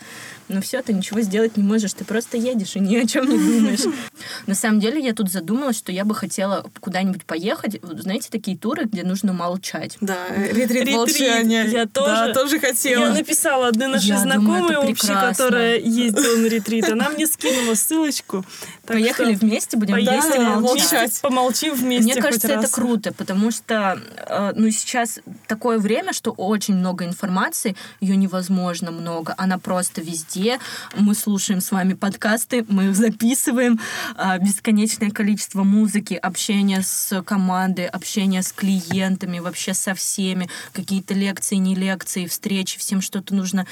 Но 0.48 0.60
все, 0.60 0.82
ты 0.82 0.92
ничего 0.92 1.20
сделать 1.20 1.56
не 1.56 1.62
можешь, 1.62 1.92
ты 1.94 2.04
просто 2.04 2.36
едешь 2.36 2.76
и 2.76 2.80
ни 2.80 2.96
о 2.96 3.06
чем 3.06 3.28
не 3.28 3.38
думаешь. 3.38 3.80
На 4.46 4.54
самом 4.54 4.80
деле 4.80 5.00
я 5.00 5.14
тут 5.14 5.30
задумалась, 5.30 5.78
что 5.78 5.92
я 5.92 6.04
бы 6.04 6.14
хотела 6.14 6.66
куда-нибудь 6.80 7.24
поехать. 7.24 7.80
Знаете, 7.82 8.28
такие 8.30 8.56
туры, 8.56 8.84
где 8.84 9.02
нужно 9.02 9.32
молчать. 9.32 9.96
Да, 10.00 10.16
ретрит 10.36 10.90
молчания. 10.90 11.64
Я 11.64 11.86
тоже, 11.86 12.26
да, 12.26 12.34
тоже 12.34 12.58
хотела. 12.58 13.06
Я 13.06 13.14
написала 13.14 13.68
одной 13.68 13.88
нашей 13.88 14.16
знакомой 14.16 14.76
общей, 14.76 15.14
которая 15.14 15.78
ездила 15.78 16.36
на 16.36 16.46
ретрит. 16.46 16.88
Она 16.90 17.08
мне 17.10 17.26
скинула 17.26 17.74
ссылочку. 17.74 18.44
Поехали 18.86 19.34
вместе, 19.34 19.76
будем 19.76 19.94
вместе 19.94 20.40
молчать. 20.40 21.20
Помолчим 21.22 21.74
вместе 21.74 22.12
Мне 22.12 22.22
кажется, 22.22 22.48
это 22.48 22.68
круто, 22.70 23.12
потому 23.12 23.50
что 23.50 24.00
э, 24.16 24.41
ну, 24.54 24.70
сейчас 24.70 25.20
такое 25.46 25.78
время, 25.78 26.12
что 26.12 26.32
очень 26.32 26.74
много 26.74 27.04
информации, 27.04 27.76
ее 28.00 28.16
невозможно 28.16 28.90
много, 28.90 29.34
она 29.38 29.58
просто 29.58 30.00
везде. 30.00 30.58
Мы 30.96 31.14
слушаем 31.14 31.60
с 31.60 31.70
вами 31.70 31.94
подкасты, 31.94 32.64
мы 32.68 32.86
их 32.86 32.96
записываем, 33.06 33.80
э, 34.16 34.38
бесконечное 34.38 35.10
количество 35.10 35.62
музыки, 35.62 36.14
общение 36.14 36.82
с 36.82 37.22
командой, 37.22 37.86
общение 37.86 38.42
с 38.42 38.52
клиентами, 38.52 39.38
вообще 39.38 39.74
со 39.74 39.94
всеми, 39.94 40.48
какие-то 40.72 41.14
лекции, 41.14 41.56
не 41.56 41.74
лекции, 41.74 42.26
встречи, 42.26 42.78
всем 42.78 43.00
что-то 43.00 43.34
нужно 43.34 43.66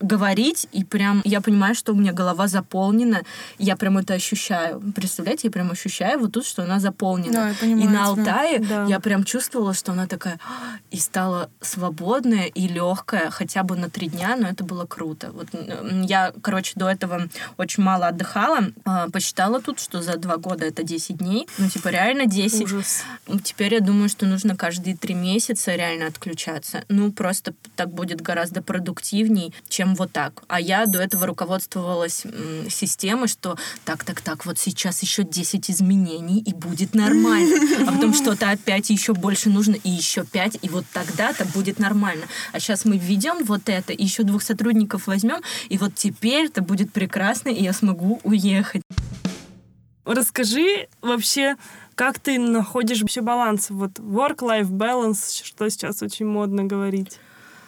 говорить, 0.00 0.66
и 0.72 0.84
прям 0.84 1.22
я 1.24 1.40
понимаю, 1.40 1.74
что 1.74 1.92
у 1.92 1.96
меня 1.96 2.12
голова 2.12 2.48
заполнена, 2.48 3.22
я 3.58 3.76
прям 3.76 3.98
это 3.98 4.14
ощущаю. 4.14 4.80
Представляете, 4.94 5.48
я 5.48 5.52
прям 5.52 5.70
ощущаю 5.70 6.18
вот 6.18 6.32
тут, 6.32 6.46
что 6.46 6.62
она 6.62 6.80
заполнена. 6.80 7.32
Да, 7.32 7.48
я 7.48 7.54
понимаю, 7.54 7.84
и 7.84 7.92
на 7.92 8.06
Алтае 8.06 8.58
да. 8.58 8.86
я 8.86 9.00
прям 9.00 9.24
чувствовала, 9.24 9.72
что 9.82 9.92
она 9.92 10.06
такая 10.06 10.38
и 10.92 10.98
стала 10.98 11.50
свободная 11.60 12.46
и 12.46 12.68
легкая, 12.68 13.30
хотя 13.30 13.64
бы 13.64 13.76
на 13.76 13.90
три 13.90 14.06
дня, 14.06 14.36
но 14.36 14.46
это 14.46 14.62
было 14.62 14.86
круто. 14.86 15.32
Вот 15.32 15.48
я, 16.08 16.32
короче, 16.40 16.74
до 16.76 16.88
этого 16.88 17.28
очень 17.56 17.82
мало 17.82 18.06
отдыхала, 18.06 18.70
а, 18.84 19.08
посчитала 19.10 19.60
тут, 19.60 19.80
что 19.80 20.00
за 20.00 20.18
два 20.18 20.36
года 20.36 20.64
это 20.66 20.84
10 20.84 21.16
дней, 21.16 21.48
ну 21.58 21.68
типа 21.68 21.88
реально 21.88 22.26
10. 22.26 22.62
Ужас. 22.62 23.02
Теперь 23.42 23.74
я 23.74 23.80
думаю, 23.80 24.08
что 24.08 24.24
нужно 24.24 24.56
каждые 24.56 24.96
три 24.96 25.14
месяца 25.14 25.74
реально 25.74 26.06
отключаться. 26.06 26.84
Ну 26.88 27.10
просто 27.10 27.52
так 27.74 27.92
будет 27.92 28.20
гораздо 28.20 28.62
продуктивней, 28.62 29.52
чем 29.68 29.96
вот 29.96 30.12
так. 30.12 30.44
А 30.46 30.60
я 30.60 30.86
до 30.86 31.00
этого 31.00 31.26
руководствовалась 31.26 32.24
системой, 32.70 33.26
что 33.26 33.58
так, 33.84 34.04
так, 34.04 34.20
так, 34.20 34.46
вот 34.46 34.60
сейчас 34.60 35.02
еще 35.02 35.24
10 35.24 35.70
изменений, 35.72 36.38
и 36.38 36.54
будет 36.54 36.94
нормально. 36.94 37.56
А 37.82 37.90
потом 37.90 38.14
что-то 38.14 38.48
опять 38.50 38.90
еще 38.90 39.12
больше 39.12 39.50
нужно, 39.50 39.71
и 39.76 39.90
еще 39.90 40.24
5, 40.24 40.58
и 40.62 40.68
вот 40.68 40.84
тогда-то 40.92 41.44
будет 41.46 41.78
нормально. 41.78 42.26
А 42.52 42.60
сейчас 42.60 42.84
мы 42.84 42.98
введем 42.98 43.44
вот 43.44 43.68
это, 43.68 43.92
и 43.92 44.02
еще 44.02 44.22
двух 44.22 44.42
сотрудников 44.42 45.06
возьмем, 45.06 45.40
и 45.68 45.78
вот 45.78 45.94
теперь 45.94 46.46
это 46.46 46.62
будет 46.62 46.92
прекрасно, 46.92 47.48
и 47.50 47.62
я 47.62 47.72
смогу 47.72 48.20
уехать. 48.24 48.82
Расскажи 50.04 50.88
вообще, 51.00 51.56
как 51.94 52.18
ты 52.18 52.38
находишь 52.38 53.00
вообще 53.00 53.20
баланс? 53.20 53.70
Вот 53.70 53.98
work-life 53.98 54.70
balance, 54.70 55.42
что 55.44 55.68
сейчас 55.70 56.02
очень 56.02 56.26
модно 56.26 56.64
говорить. 56.64 57.18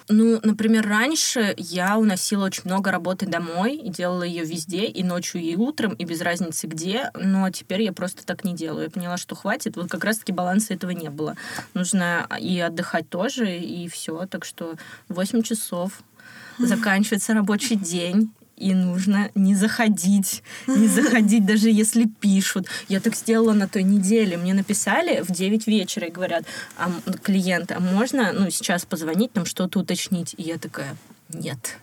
Ну, 0.08 0.38
например, 0.42 0.86
раньше 0.86 1.54
я 1.56 1.96
уносила 1.96 2.44
очень 2.44 2.62
много 2.66 2.90
работы 2.90 3.26
домой 3.26 3.76
и 3.76 3.88
делала 3.88 4.22
ее 4.22 4.44
везде, 4.44 4.84
и 4.84 5.02
ночью, 5.02 5.40
и 5.40 5.56
утром, 5.56 5.94
и 5.94 6.04
без 6.04 6.20
разницы 6.20 6.66
где. 6.66 7.10
Но 7.14 7.48
теперь 7.50 7.82
я 7.82 7.92
просто 7.92 8.24
так 8.26 8.44
не 8.44 8.54
делаю. 8.54 8.84
Я 8.84 8.90
поняла, 8.90 9.16
что 9.16 9.34
хватит. 9.34 9.76
Вот 9.76 9.90
как 9.90 10.04
раз-таки 10.04 10.32
баланса 10.32 10.74
этого 10.74 10.90
не 10.90 11.08
было. 11.08 11.36
Нужно 11.72 12.28
и 12.38 12.60
отдыхать 12.60 13.08
тоже, 13.08 13.58
и 13.58 13.88
все. 13.88 14.26
Так 14.26 14.44
что 14.44 14.74
8 15.08 15.42
часов 15.42 16.02
заканчивается 16.58 17.32
рабочий 17.32 17.76
день, 17.76 18.30
и 18.56 18.74
нужно 18.74 19.30
не 19.34 19.54
заходить, 19.54 20.42
не 20.66 20.88
заходить, 20.88 21.44
даже 21.44 21.70
если 21.70 22.06
пишут. 22.06 22.66
Я 22.88 23.00
так 23.00 23.14
сделала 23.14 23.52
на 23.52 23.68
той 23.68 23.82
неделе. 23.82 24.36
Мне 24.36 24.54
написали 24.54 25.22
в 25.22 25.30
9 25.30 25.66
вечера 25.66 26.06
и 26.06 26.10
говорят, 26.10 26.44
а, 26.76 26.90
клиент, 27.22 27.72
а 27.72 27.80
можно 27.80 28.32
ну, 28.32 28.50
сейчас 28.50 28.84
позвонить, 28.84 29.34
нам 29.34 29.46
что-то 29.46 29.80
уточнить? 29.80 30.34
И 30.36 30.42
я 30.42 30.58
такая, 30.58 30.96
нет. 31.32 31.78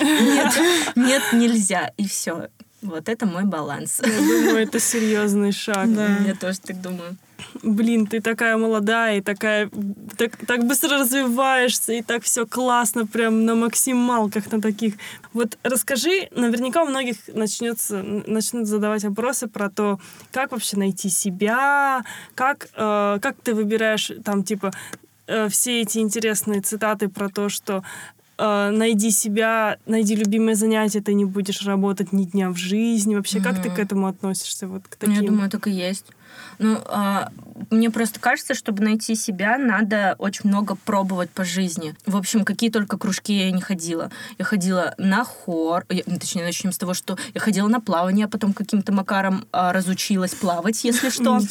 Нет, 0.00 0.52
нет, 0.94 1.22
нельзя. 1.32 1.92
И 1.96 2.06
все. 2.06 2.48
Вот 2.82 3.08
это 3.08 3.26
мой 3.26 3.44
баланс. 3.44 4.00
Я 4.04 4.18
думаю, 4.18 4.58
это 4.58 4.78
серьезный 4.80 5.52
шаг. 5.52 5.92
Да. 5.94 6.18
Я 6.18 6.34
тоже 6.34 6.60
так 6.60 6.80
думаю 6.80 7.16
блин, 7.62 8.06
ты 8.06 8.20
такая 8.20 8.56
молодая 8.56 9.18
и 9.18 9.20
такая, 9.20 9.70
так, 10.16 10.36
так 10.46 10.66
быстро 10.66 10.98
развиваешься, 10.98 11.92
и 11.92 12.02
так 12.02 12.22
все 12.22 12.46
классно, 12.46 13.06
прям 13.06 13.44
на 13.44 13.54
максималках, 13.54 14.50
на 14.52 14.60
таких. 14.60 14.94
Вот 15.32 15.58
расскажи, 15.62 16.28
наверняка 16.34 16.82
у 16.82 16.86
многих 16.86 17.16
начнется, 17.28 18.02
начнут 18.02 18.66
задавать 18.66 19.04
вопросы 19.04 19.48
про 19.48 19.70
то, 19.70 19.98
как 20.32 20.52
вообще 20.52 20.76
найти 20.76 21.08
себя, 21.08 22.04
как, 22.34 22.68
э, 22.74 23.18
как 23.20 23.36
ты 23.42 23.54
выбираешь 23.54 24.12
там, 24.24 24.42
типа, 24.42 24.72
э, 25.26 25.48
все 25.48 25.82
эти 25.82 25.98
интересные 25.98 26.60
цитаты 26.60 27.08
про 27.08 27.28
то, 27.28 27.48
что 27.48 27.82
э, 28.38 28.70
найди 28.70 29.10
себя, 29.10 29.78
найди 29.86 30.14
любимое 30.14 30.54
занятие, 30.54 31.00
ты 31.00 31.14
не 31.14 31.24
будешь 31.24 31.62
работать 31.62 32.12
ни 32.12 32.24
дня 32.24 32.50
в 32.50 32.56
жизни. 32.56 33.14
Вообще, 33.14 33.38
mm-hmm. 33.38 33.42
как 33.42 33.62
ты 33.62 33.70
к 33.70 33.78
этому 33.78 34.06
относишься? 34.06 34.68
Вот, 34.68 34.82
к 34.88 34.96
таким? 34.96 35.14
Я 35.14 35.22
думаю, 35.22 35.50
так 35.50 35.66
и 35.66 35.70
есть. 35.70 36.06
Ну, 36.58 36.80
а, 36.86 37.30
мне 37.70 37.90
просто 37.90 38.20
кажется, 38.20 38.54
чтобы 38.54 38.82
найти 38.82 39.14
себя, 39.14 39.58
надо 39.58 40.14
очень 40.18 40.48
много 40.48 40.74
пробовать 40.74 41.30
по 41.30 41.44
жизни. 41.44 41.94
В 42.06 42.16
общем, 42.16 42.44
какие 42.44 42.70
только 42.70 42.98
кружки 42.98 43.34
я 43.34 43.50
не 43.50 43.60
ходила. 43.60 44.10
Я 44.38 44.44
ходила 44.44 44.94
на 44.98 45.24
хор, 45.24 45.84
я, 45.88 46.02
ну, 46.06 46.18
точнее, 46.18 46.44
начнем 46.44 46.72
с 46.72 46.78
того, 46.78 46.94
что 46.94 47.18
я 47.34 47.40
ходила 47.40 47.68
на 47.68 47.80
плавание, 47.80 48.26
а 48.26 48.28
потом 48.28 48.52
каким-то 48.52 48.92
макаром 48.92 49.46
а, 49.52 49.72
разучилась 49.72 50.34
плавать, 50.34 50.82
если 50.84 51.10
что. 51.10 51.40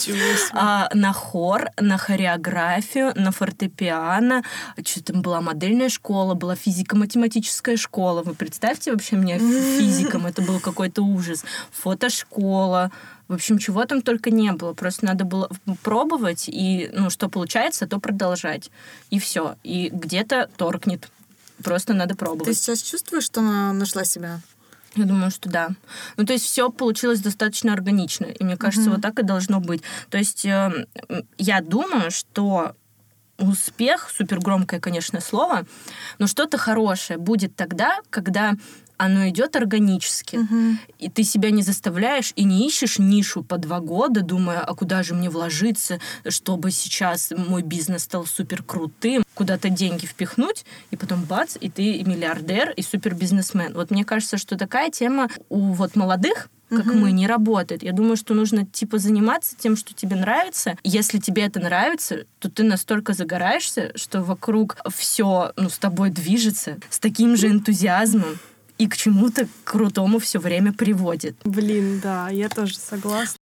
А, 0.54 0.90
на 0.94 1.12
хор, 1.14 1.70
на 1.80 1.98
хореографию, 1.98 3.14
на 3.16 3.32
фортепиано. 3.32 4.44
Что 4.84 5.04
там 5.04 5.22
была 5.22 5.42
модельная 5.42 5.90
школа, 5.90 6.34
была 6.34 6.56
физико-математическая 6.56 7.78
школа. 7.78 8.24
Вы 8.24 8.34
представьте 8.34 8.92
вообще 8.92 9.16
мне 9.16 9.38
физиком, 9.38 10.26
это 10.26 10.42
был 10.42 10.60
какой-то 10.60 11.02
ужас. 11.04 11.44
Фотошкола. 11.72 12.92
В 13.28 13.34
общем, 13.34 13.58
чего 13.58 13.86
там 13.86 14.02
только 14.02 14.30
не 14.30 14.52
было. 14.52 14.74
Просто 14.74 15.06
надо 15.06 15.26
было 15.26 15.50
пробовать, 15.82 16.46
и 16.48 16.90
ну, 16.94 17.10
что 17.10 17.28
получается, 17.28 17.88
то 17.88 18.00
продолжать. 18.00 18.70
И 19.10 19.20
все. 19.20 19.56
И 19.64 19.90
где-то 19.90 20.50
торкнет. 20.58 21.10
Просто 21.64 21.94
надо 21.94 22.14
Ты 22.14 22.20
пробовать. 22.20 22.58
сейчас 22.58 22.82
чувствуешь, 22.82 23.24
что 23.24 23.40
она 23.42 23.74
нашла 23.74 24.04
себя? 24.04 24.42
Я 24.96 25.06
думаю, 25.06 25.32
что 25.32 25.50
да. 25.50 25.70
Ну, 26.18 26.26
то 26.26 26.34
есть 26.34 26.46
все 26.46 26.70
получилось 26.70 27.20
достаточно 27.20 27.74
органично. 27.74 28.26
И 28.26 28.44
мне 28.44 28.58
кажется, 28.58 28.90
вот 28.90 29.02
так 29.02 29.20
и 29.20 29.24
должно 29.24 29.60
быть. 29.60 29.82
То 30.10 30.18
есть 30.18 30.46
э, 30.46 30.88
я 31.38 31.62
думаю, 31.62 32.12
что 32.12 32.76
успех, 33.38 34.10
супер 34.16 34.40
громкое, 34.40 34.80
конечно, 34.80 35.20
слово, 35.20 35.66
но 36.20 36.28
что-то 36.28 36.58
хорошее 36.58 37.20
будет 37.20 37.56
тогда, 37.56 38.00
когда 38.10 38.54
оно 38.98 39.30
идет 39.30 39.56
органически. 39.56 40.40
И 41.00 41.10
ты 41.10 41.24
себя 41.24 41.52
не 41.52 41.62
заставляешь 41.62 42.34
и 42.36 42.44
не 42.44 42.68
ищешь 42.68 43.00
нишу 43.00 43.44
по 43.44 43.58
два 43.58 43.80
года, 43.80 44.22
думая, 44.22 44.60
а 44.60 44.74
куда 44.76 45.04
же 45.04 45.14
мне 45.14 45.30
вложиться, 45.30 46.00
чтобы 46.28 46.72
сейчас 46.72 47.32
мой 47.36 47.62
бизнес 47.62 48.04
стал 48.04 48.26
супер 48.26 48.64
крутым, 48.64 49.24
куда-то 49.34 49.70
деньги 49.70 50.06
впихнуть, 50.06 50.66
и 50.92 50.96
потом 50.96 51.24
бац, 51.24 51.58
и 51.60 51.70
ты 51.70 51.94
и 51.94 52.04
миллиардер, 52.04 52.72
и 52.72 52.82
супер 52.82 53.16
бизнесмен. 53.16 53.74
Вот 53.74 53.92
мне 53.92 54.06
кажется, 54.06 54.38
что 54.38 54.58
такая 54.58 54.90
тема 54.90 55.30
у 55.50 55.74
вот 55.74 55.96
молодых 55.96 56.50
как 56.70 56.86
мы, 56.86 57.12
не 57.12 57.28
работает. 57.28 57.84
Я 57.84 57.92
думаю, 57.92 58.18
что 58.18 58.34
нужно 58.34 58.66
типа 58.66 58.98
заниматься 58.98 59.56
тем, 59.56 59.78
что 59.78 59.94
тебе 59.94 60.16
нравится. 60.16 60.76
Если 60.84 61.20
тебе 61.20 61.44
это 61.44 61.60
нравится, 61.60 62.26
то 62.40 62.50
ты 62.50 62.64
настолько 62.64 63.14
загораешься, 63.14 63.92
что 63.96 64.24
вокруг 64.24 64.78
все 64.94 65.54
ну, 65.58 65.70
с 65.70 65.78
тобой 65.78 66.10
движется 66.10 66.78
с 66.90 67.00
таким 67.00 67.38
же 67.38 67.50
энтузиазмом 67.50 68.40
и 68.78 68.88
к 68.88 68.98
чему-то 68.98 69.48
крутому 69.64 70.20
все 70.20 70.40
время 70.40 70.74
приводит. 70.74 71.36
Блин, 71.44 72.00
да, 72.02 72.30
я 72.30 72.50
тоже 72.50 72.76
согласна. 72.78 73.38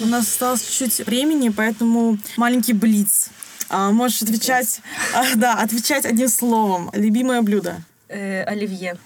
У 0.00 0.06
нас 0.06 0.26
осталось 0.26 0.62
чуть-чуть 0.62 1.06
времени, 1.06 1.50
поэтому 1.50 2.18
маленький 2.36 2.72
блиц. 2.72 3.28
А, 3.68 3.90
можешь 3.92 4.22
отвечать, 4.22 4.80
а, 5.14 5.34
да, 5.36 5.54
отвечать 5.54 6.04
одним 6.04 6.28
словом. 6.28 6.90
Любимое 6.94 7.42
блюдо. 7.42 7.82
Э, 8.08 8.42
оливье. 8.44 8.96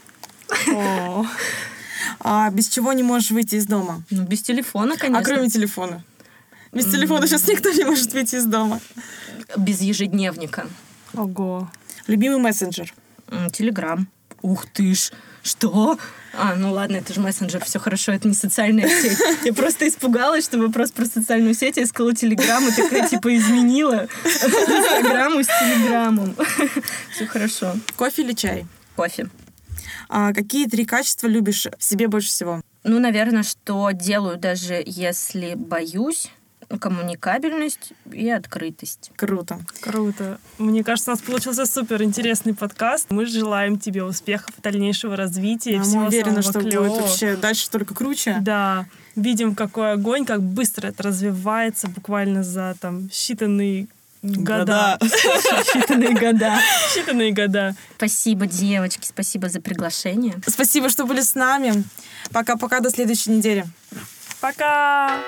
О, 0.72 1.26
А, 2.20 2.48
без 2.50 2.68
чего 2.68 2.92
не 2.92 3.02
можешь 3.02 3.30
выйти 3.30 3.56
из 3.56 3.66
дома? 3.66 4.02
Ну, 4.10 4.22
без 4.24 4.42
телефона, 4.42 4.96
конечно. 4.96 5.18
А 5.20 5.22
кроме 5.24 5.50
телефона? 5.50 6.02
Без 6.72 6.86
телефона 6.86 7.26
сейчас 7.26 7.46
никто 7.48 7.70
не 7.70 7.84
может 7.84 8.12
выйти 8.12 8.36
из 8.36 8.46
дома. 8.46 8.80
Без 9.56 9.80
ежедневника. 9.80 10.66
ого. 11.14 11.70
Любимый 12.06 12.38
мессенджер. 12.38 12.92
Телеграм. 13.52 14.06
Ух 14.44 14.66
ты 14.66 14.94
ж. 14.94 15.10
Что? 15.42 15.98
А, 16.34 16.54
ну 16.54 16.72
ладно, 16.72 16.96
это 16.96 17.14
же 17.14 17.20
мессенджер, 17.20 17.64
все 17.64 17.78
хорошо, 17.78 18.12
это 18.12 18.28
не 18.28 18.34
социальная 18.34 18.86
сеть. 18.86 19.18
Я 19.42 19.54
просто 19.54 19.88
испугалась, 19.88 20.44
что 20.44 20.58
вопрос 20.58 20.90
про 20.90 21.06
социальную 21.06 21.54
сеть, 21.54 21.78
я 21.78 21.84
искала 21.84 22.14
Телеграм 22.14 22.62
и 22.68 22.70
такая, 22.70 23.08
типа, 23.08 23.34
изменила 23.34 24.06
Инстаграму 24.22 25.42
с 25.42 25.46
Телеграмом. 25.46 26.36
Все 27.10 27.26
хорошо. 27.26 27.74
Кофе 27.96 28.22
или 28.22 28.34
чай? 28.34 28.66
Кофе. 28.96 29.30
А, 30.10 30.34
какие 30.34 30.66
три 30.66 30.84
качества 30.84 31.26
любишь 31.26 31.66
в 31.78 31.82
себе 31.82 32.08
больше 32.08 32.28
всего? 32.28 32.60
Ну, 32.82 32.98
наверное, 32.98 33.44
что 33.44 33.92
делаю, 33.92 34.36
даже 34.36 34.82
если 34.84 35.54
боюсь, 35.54 36.30
коммуникабельность 36.78 37.92
и 38.10 38.28
открытость. 38.30 39.10
Круто. 39.16 39.60
Круто. 39.80 40.38
Мне 40.58 40.84
кажется, 40.84 41.10
у 41.10 41.14
нас 41.14 41.22
получился 41.22 41.66
супер 41.66 42.02
интересный 42.02 42.54
подкаст. 42.54 43.06
Мы 43.10 43.26
желаем 43.26 43.78
тебе 43.78 44.04
успехов, 44.04 44.54
дальнейшего 44.62 45.16
развития. 45.16 45.80
А 45.80 45.82
всего 45.82 46.02
мы 46.02 46.06
уверены, 46.08 46.42
что 46.42 46.60
будет 46.60 46.70
клёвого. 46.70 47.00
вообще 47.00 47.36
дальше 47.36 47.70
только 47.70 47.94
круче. 47.94 48.36
Да, 48.40 48.86
видим, 49.16 49.54
какой 49.54 49.92
огонь, 49.92 50.24
как 50.24 50.42
быстро 50.42 50.88
это 50.88 51.02
развивается 51.04 51.88
буквально 51.88 52.42
за 52.42 52.76
там 52.80 53.08
считанные 53.12 53.88
года. 54.24 54.98
Считанные 55.02 56.18
года. 56.18 56.58
Считанные 56.94 57.32
года. 57.32 57.74
Спасибо, 57.96 58.46
девочки, 58.46 59.06
спасибо 59.06 59.48
за 59.48 59.60
приглашение. 59.60 60.40
Спасибо, 60.46 60.88
что 60.88 61.04
были 61.06 61.20
с 61.20 61.34
нами. 61.34 61.84
Пока-пока, 62.32 62.80
до 62.80 62.90
следующей 62.90 63.30
недели. 63.30 63.66
Пока! 64.40 65.20